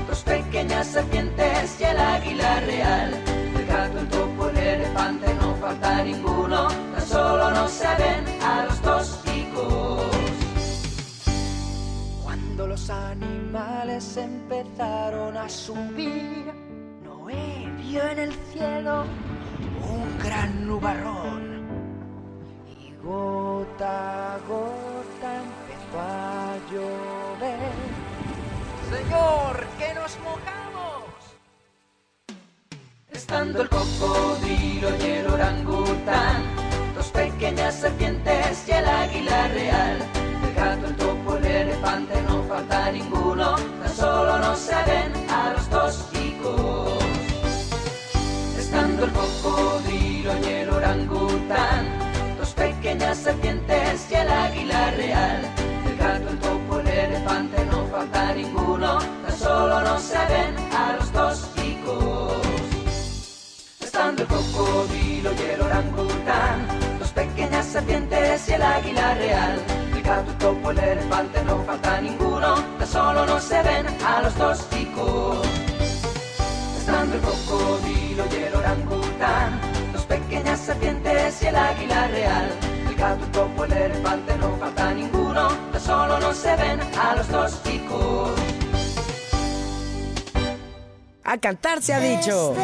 dos 0.08 0.20
pequeñas 0.20 0.86
serpientes 0.86 1.78
y 1.78 1.84
el 1.84 2.00
águila 2.00 2.60
real. 2.60 3.14
El 3.54 3.66
gato, 3.66 3.98
el 3.98 4.08
topo, 4.08 4.48
el 4.48 4.56
elefante, 4.56 5.34
no 5.42 5.54
falta 5.56 6.02
ninguno, 6.02 6.68
tan 6.68 7.06
solo 7.06 7.50
no 7.50 7.68
se 7.68 7.86
ven 7.98 8.42
a 8.42 8.64
los 8.64 8.75
los 12.76 12.90
animales 12.90 14.18
empezaron 14.18 15.34
a 15.34 15.48
subir, 15.48 16.52
Noé 17.02 17.72
vio 17.78 18.06
en 18.06 18.18
el 18.18 18.32
cielo 18.52 19.04
un 19.94 20.18
gran 20.18 20.66
nubarrón. 20.66 21.64
Y 22.78 22.92
gota 23.02 24.34
a 24.34 24.38
gota 24.40 25.28
empezó 25.46 25.96
a 25.98 26.56
llover. 26.70 27.72
Señor, 28.92 29.66
que 29.78 29.94
nos 29.94 30.18
mojamos. 30.18 31.14
Estando 33.10 33.62
el 33.62 33.70
cocodrilo 33.70 34.88
y 35.00 35.02
el 35.02 35.26
orangután, 35.28 36.42
dos 36.94 37.06
pequeñas 37.06 37.74
serpientes 37.74 38.68
y 38.68 38.72
el 38.72 38.86
águila 38.86 39.48
real. 39.48 39.96
El 40.44 40.54
gato, 40.54 40.86
el 40.88 41.15
el 41.56 41.68
elefante, 41.68 42.22
no 42.22 42.42
falta 42.44 42.92
ninguno, 42.92 43.56
tan 43.56 43.96
solo 43.96 44.38
no 44.38 44.54
se 44.54 44.74
ven 44.84 45.30
a 45.30 45.52
los 45.54 45.70
dos 45.70 46.06
hijos. 46.12 46.92
Estando 48.58 49.04
el 49.04 49.12
cocodrilo 49.12 50.32
y 50.42 50.48
el 50.48 50.70
orangután, 50.70 51.82
dos 52.38 52.50
pequeñas 52.50 53.16
serpientes 53.18 54.06
y 54.10 54.14
el 54.14 54.28
águila 54.28 54.90
real. 54.92 55.40
El 55.86 55.96
gato, 55.96 56.28
el 56.28 56.38
topo, 56.38 56.80
el 56.80 56.88
elefante, 56.88 57.64
no 57.66 57.86
falta 57.86 58.34
ninguno, 58.34 58.98
tan 58.98 59.38
solo 59.38 59.80
no 59.80 59.98
se 59.98 60.18
ven 60.18 60.54
a 60.74 60.96
los 60.98 61.12
dos 61.12 61.50
hijos. 61.64 62.34
Estando 63.80 64.22
el 64.22 64.28
cocodrilo 64.28 65.30
y 65.32 65.50
el 65.54 65.62
orangután, 65.62 66.66
dos 66.98 67.10
pequeñas 67.12 67.64
serpientes 67.64 68.48
y 68.48 68.52
el 68.52 68.62
águila 68.62 69.14
real. 69.14 69.85
El 70.06 70.12
gato, 70.12 70.30
el 70.30 70.38
topo, 70.38 70.70
el 70.70 70.78
elefante, 70.78 71.42
no 71.42 71.64
falta 71.64 72.00
ninguno, 72.00 72.54
tan 72.78 72.86
solo 72.86 73.26
no 73.26 73.40
se 73.40 73.60
ven 73.60 73.86
a 74.04 74.22
los 74.22 74.38
dos 74.38 74.64
hijos. 74.78 75.44
Estando 76.78 77.16
el 77.16 77.22
cocodrilo 77.22 78.24
y 78.30 78.44
el 78.44 78.54
orangután, 78.54 79.60
dos 79.92 80.04
pequeñas 80.04 80.60
serpientes 80.60 81.42
y 81.42 81.46
el 81.46 81.56
águila 81.56 82.06
real. 82.06 82.52
El 82.88 82.94
gato, 82.94 83.24
el 83.24 83.30
topo, 83.32 83.64
el 83.64 83.72
elefante, 83.72 84.36
no 84.36 84.56
falta 84.58 84.94
ninguno, 84.94 85.48
tan 85.72 85.80
solo 85.80 86.20
no 86.20 86.32
se 86.32 86.54
ven 86.54 86.80
a 86.96 87.16
los 87.16 87.28
dos 87.28 87.60
hijos. 87.66 88.30
A 91.24 91.36
cantar 91.38 91.82
se 91.82 91.94
ha 91.94 91.98
dicho. 91.98 92.54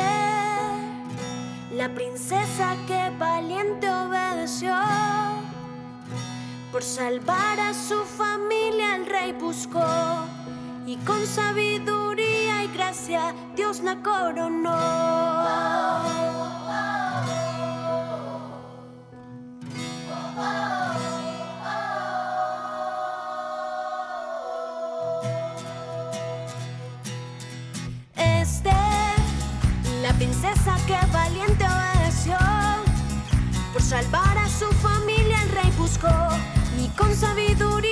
La 1.72 1.88
princesa 1.92 2.76
que 2.86 3.10
valiente 3.18 3.90
obedeció. 3.90 4.76
Por 6.72 6.82
salvar 6.82 7.60
a 7.60 7.74
su 7.74 8.02
familia 8.02 8.96
el 8.96 9.04
rey 9.04 9.32
buscó 9.32 9.84
y 10.86 10.96
con 11.04 11.26
sabiduría 11.26 12.64
y 12.64 12.68
gracia 12.68 13.34
Dios 13.54 13.80
la 13.80 13.96
coronó. 13.96 14.72
Este, 28.16 28.72
princesa 30.14 30.74
que 30.86 30.96
valiente 31.12 31.66
obedeció. 31.66 32.38
Por 33.74 33.82
salvar 33.82 34.38
a 34.38 34.48
su 34.48 34.72
familia 34.76 35.36
el 35.42 35.50
rey 35.50 35.70
buscó 35.76 36.08
con 36.96 37.14
sabiduría 37.14 37.91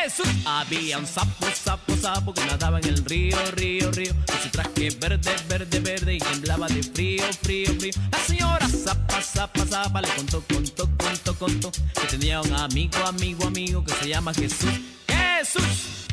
Jesús. 0.03 0.27
Había 0.45 0.97
un 0.97 1.05
sapo, 1.05 1.45
sapo, 1.53 1.95
sapo 1.95 2.33
que 2.33 2.43
nadaba 2.45 2.79
en 2.79 2.87
el 2.87 3.05
río, 3.05 3.37
río, 3.51 3.91
río, 3.91 4.13
con 4.25 4.41
su 4.41 4.49
traje 4.49 4.89
verde, 4.99 5.31
verde, 5.47 5.79
verde 5.79 6.15
y 6.15 6.17
temblaba 6.17 6.67
de 6.67 6.81
frío, 6.81 7.23
frío, 7.41 7.67
frío. 7.79 7.93
La 8.11 8.19
señora 8.19 8.67
zapa, 8.67 9.21
zapa, 9.21 9.65
zapa 9.65 10.01
le 10.01 10.07
contó, 10.09 10.43
contó, 10.51 10.89
contó, 10.97 11.35
contó 11.37 11.71
que 11.71 12.07
tenía 12.09 12.41
un 12.41 12.53
amigo, 12.53 12.97
amigo, 13.05 13.45
amigo 13.45 13.83
que 13.83 13.93
se 13.93 14.09
llama 14.09 14.33
Jesús. 14.33 14.71
Jesús. 15.07 16.07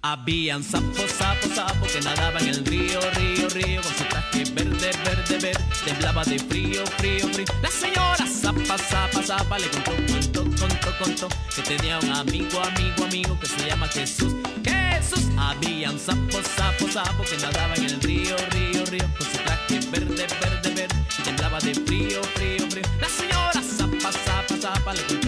Habían 0.00 0.62
sapo, 0.62 1.08
sapo, 1.08 1.48
sapo 1.52 1.86
que 1.92 2.00
nadaba 2.00 2.38
en 2.38 2.48
el 2.48 2.64
río, 2.64 3.00
río, 3.16 3.48
río, 3.48 3.82
con 3.82 3.92
su 3.94 4.04
traje 4.04 4.44
verde, 4.52 4.90
verde, 5.04 5.38
verde, 5.38 5.64
temblaba 5.84 6.22
de 6.24 6.38
frío, 6.38 6.86
frío, 6.98 7.28
frío. 7.28 7.46
La 7.60 7.68
señora 7.68 8.24
zapa, 8.24 8.78
zapa, 8.78 9.22
zapa 9.24 9.58
le 9.58 9.68
contó, 9.70 9.90
contó, 9.90 10.44
contó, 10.44 10.98
contó 11.02 11.28
que 11.54 11.62
tenía 11.62 11.98
un 11.98 12.12
amigo, 12.12 12.60
amigo, 12.60 13.04
amigo 13.04 13.40
que 13.40 13.46
se 13.46 13.66
llama 13.66 13.88
Jesús. 13.88 14.34
Jesús. 14.64 15.24
Habían 15.36 15.98
sapo, 15.98 16.42
sapo, 16.56 16.88
sapo 16.92 17.24
que 17.24 17.36
nadaba 17.38 17.74
en 17.74 17.84
el 17.86 18.00
río, 18.00 18.36
río, 18.52 18.84
río, 18.86 19.04
con 19.18 19.26
su 19.26 19.38
traje 19.38 19.80
verde, 19.90 20.26
verde, 20.40 20.74
verde, 20.74 20.94
temblaba 21.24 21.58
de 21.58 21.74
frío, 21.74 22.22
frío, 22.36 22.70
frío. 22.70 22.84
La 23.00 23.08
señora 23.08 23.60
zapa, 23.62 24.12
zapa, 24.12 24.56
zapa 24.60 24.94
le 24.94 25.02
contó, 25.02 25.27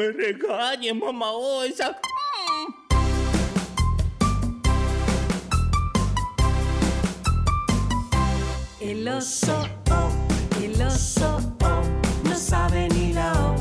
me 0.00 0.12
regañes, 0.12 0.96
mamá 0.96 1.30
osa. 1.32 1.94
El 8.80 9.06
oso, 9.06 9.68
oh, 9.90 10.10
el 10.62 10.80
oso, 10.80 11.38
oh, 11.62 11.82
no 12.24 12.34
sabe 12.34 12.88
ni 12.88 13.12
la 13.12 13.30
O. 13.44 13.54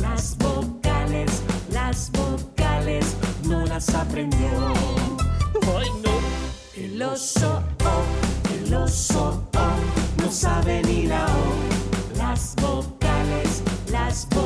Las 0.00 0.38
vocales, 0.38 1.42
las 1.70 2.10
vocales, 2.10 3.14
no 3.44 3.66
las 3.66 3.94
aprendió. 3.94 4.48
Ay, 5.76 5.90
no. 6.02 6.14
El 6.74 7.02
oso, 7.02 7.62
oh, 7.84 8.54
el 8.54 8.74
oso, 8.74 9.46
oh, 9.54 10.22
no 10.22 10.32
sabe 10.32 10.80
ni 10.84 11.02
la 11.06 11.26
O. 11.26 12.16
Las 12.16 12.56
vocales, 12.56 13.62
las 13.90 14.26
vocales, 14.30 14.45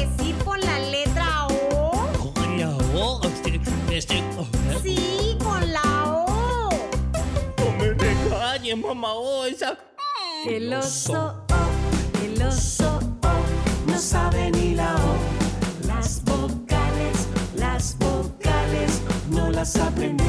Decir 0.00 0.36
con 0.44 0.60
la 0.60 0.78
letra 0.78 1.46
O? 1.48 2.32
Con 2.34 2.58
la 2.58 2.76
O, 2.94 3.20
este, 3.24 3.60
este, 3.90 4.24
oh, 4.38 4.46
¿eh? 4.70 4.80
Sí, 4.82 5.36
con 5.42 5.72
la 5.72 6.04
O. 6.06 6.70
No 7.58 7.72
me 7.78 7.92
regañes, 7.94 8.76
mamá 8.78 9.14
osa. 9.14 9.78
El 10.46 10.72
oso, 10.74 11.44
oh, 11.50 12.24
el 12.24 12.42
oso, 12.42 12.98
oh, 13.22 13.90
no 13.90 13.98
sabe 13.98 14.50
ni 14.50 14.74
la 14.74 14.96
O. 14.96 15.86
Las 15.86 16.22
vocales, 16.24 17.28
las 17.54 17.96
vocales, 17.98 19.00
no 19.30 19.50
las 19.50 19.76
aprendió. 19.76 20.26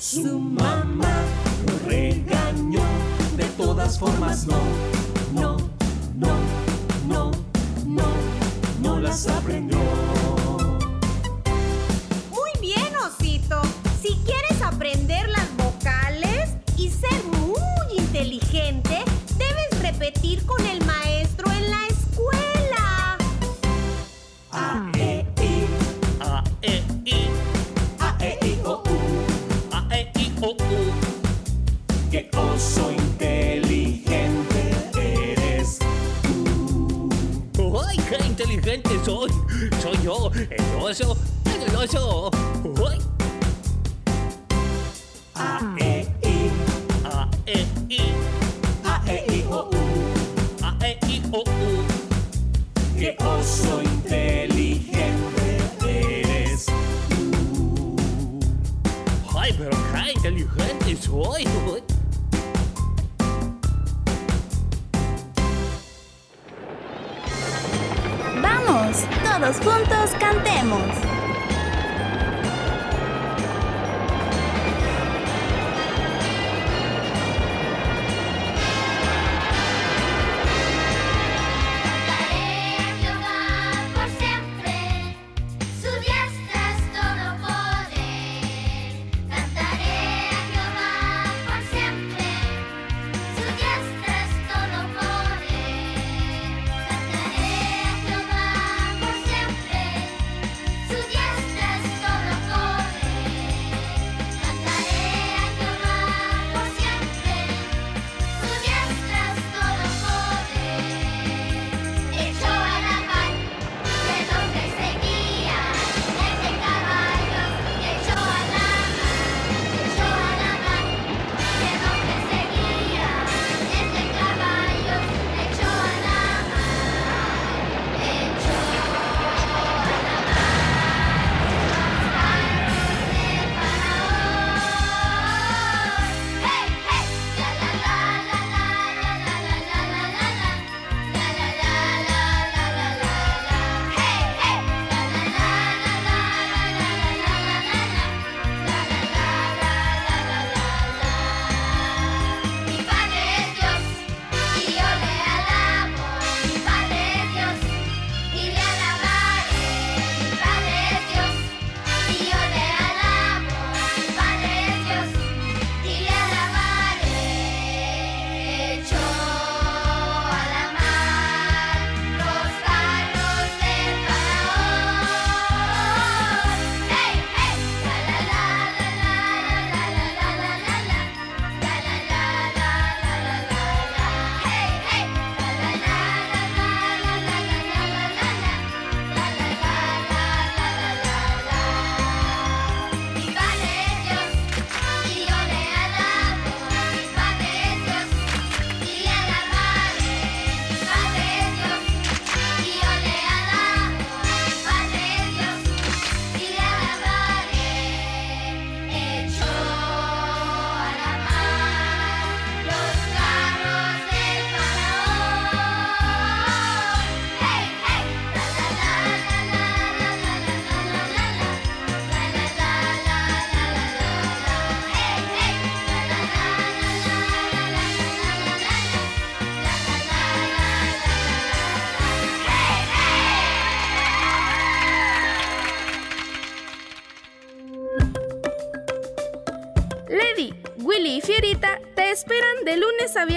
Su 0.00 0.38
mamá 0.38 1.22
lo 1.66 1.88
regañó, 1.88 2.82
de 3.36 3.44
todas 3.56 3.98
formas 3.98 4.46
no, 4.46 4.58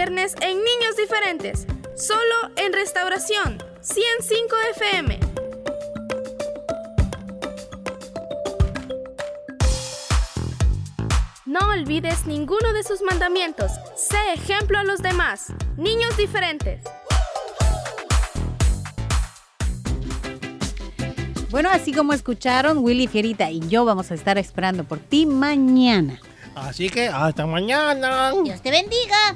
viernes 0.01 0.33
en 0.41 0.57
Niños 0.57 0.97
Diferentes, 0.97 1.67
solo 1.95 2.51
en 2.55 2.73
Restauración 2.73 3.63
105 3.81 4.55
FM. 4.71 5.19
No 11.45 11.59
olvides 11.69 12.25
ninguno 12.25 12.73
de 12.73 12.81
sus 12.81 13.03
mandamientos. 13.03 13.73
Sé 13.95 14.17
ejemplo 14.33 14.79
a 14.79 14.83
los 14.83 15.03
demás. 15.03 15.53
Niños 15.77 16.17
diferentes. 16.17 16.81
Bueno, 21.51 21.69
así 21.71 21.93
como 21.93 22.13
escucharon, 22.13 22.79
Willy 22.79 23.05
Fierita 23.05 23.51
y 23.51 23.59
yo 23.67 23.85
vamos 23.85 24.09
a 24.09 24.15
estar 24.15 24.39
esperando 24.39 24.83
por 24.83 24.97
ti 24.97 25.27
mañana. 25.27 26.19
Así 26.55 26.89
que 26.89 27.07
hasta 27.07 27.45
mañana. 27.45 28.31
Dios 28.43 28.61
te 28.61 28.71
bendiga. 28.71 29.35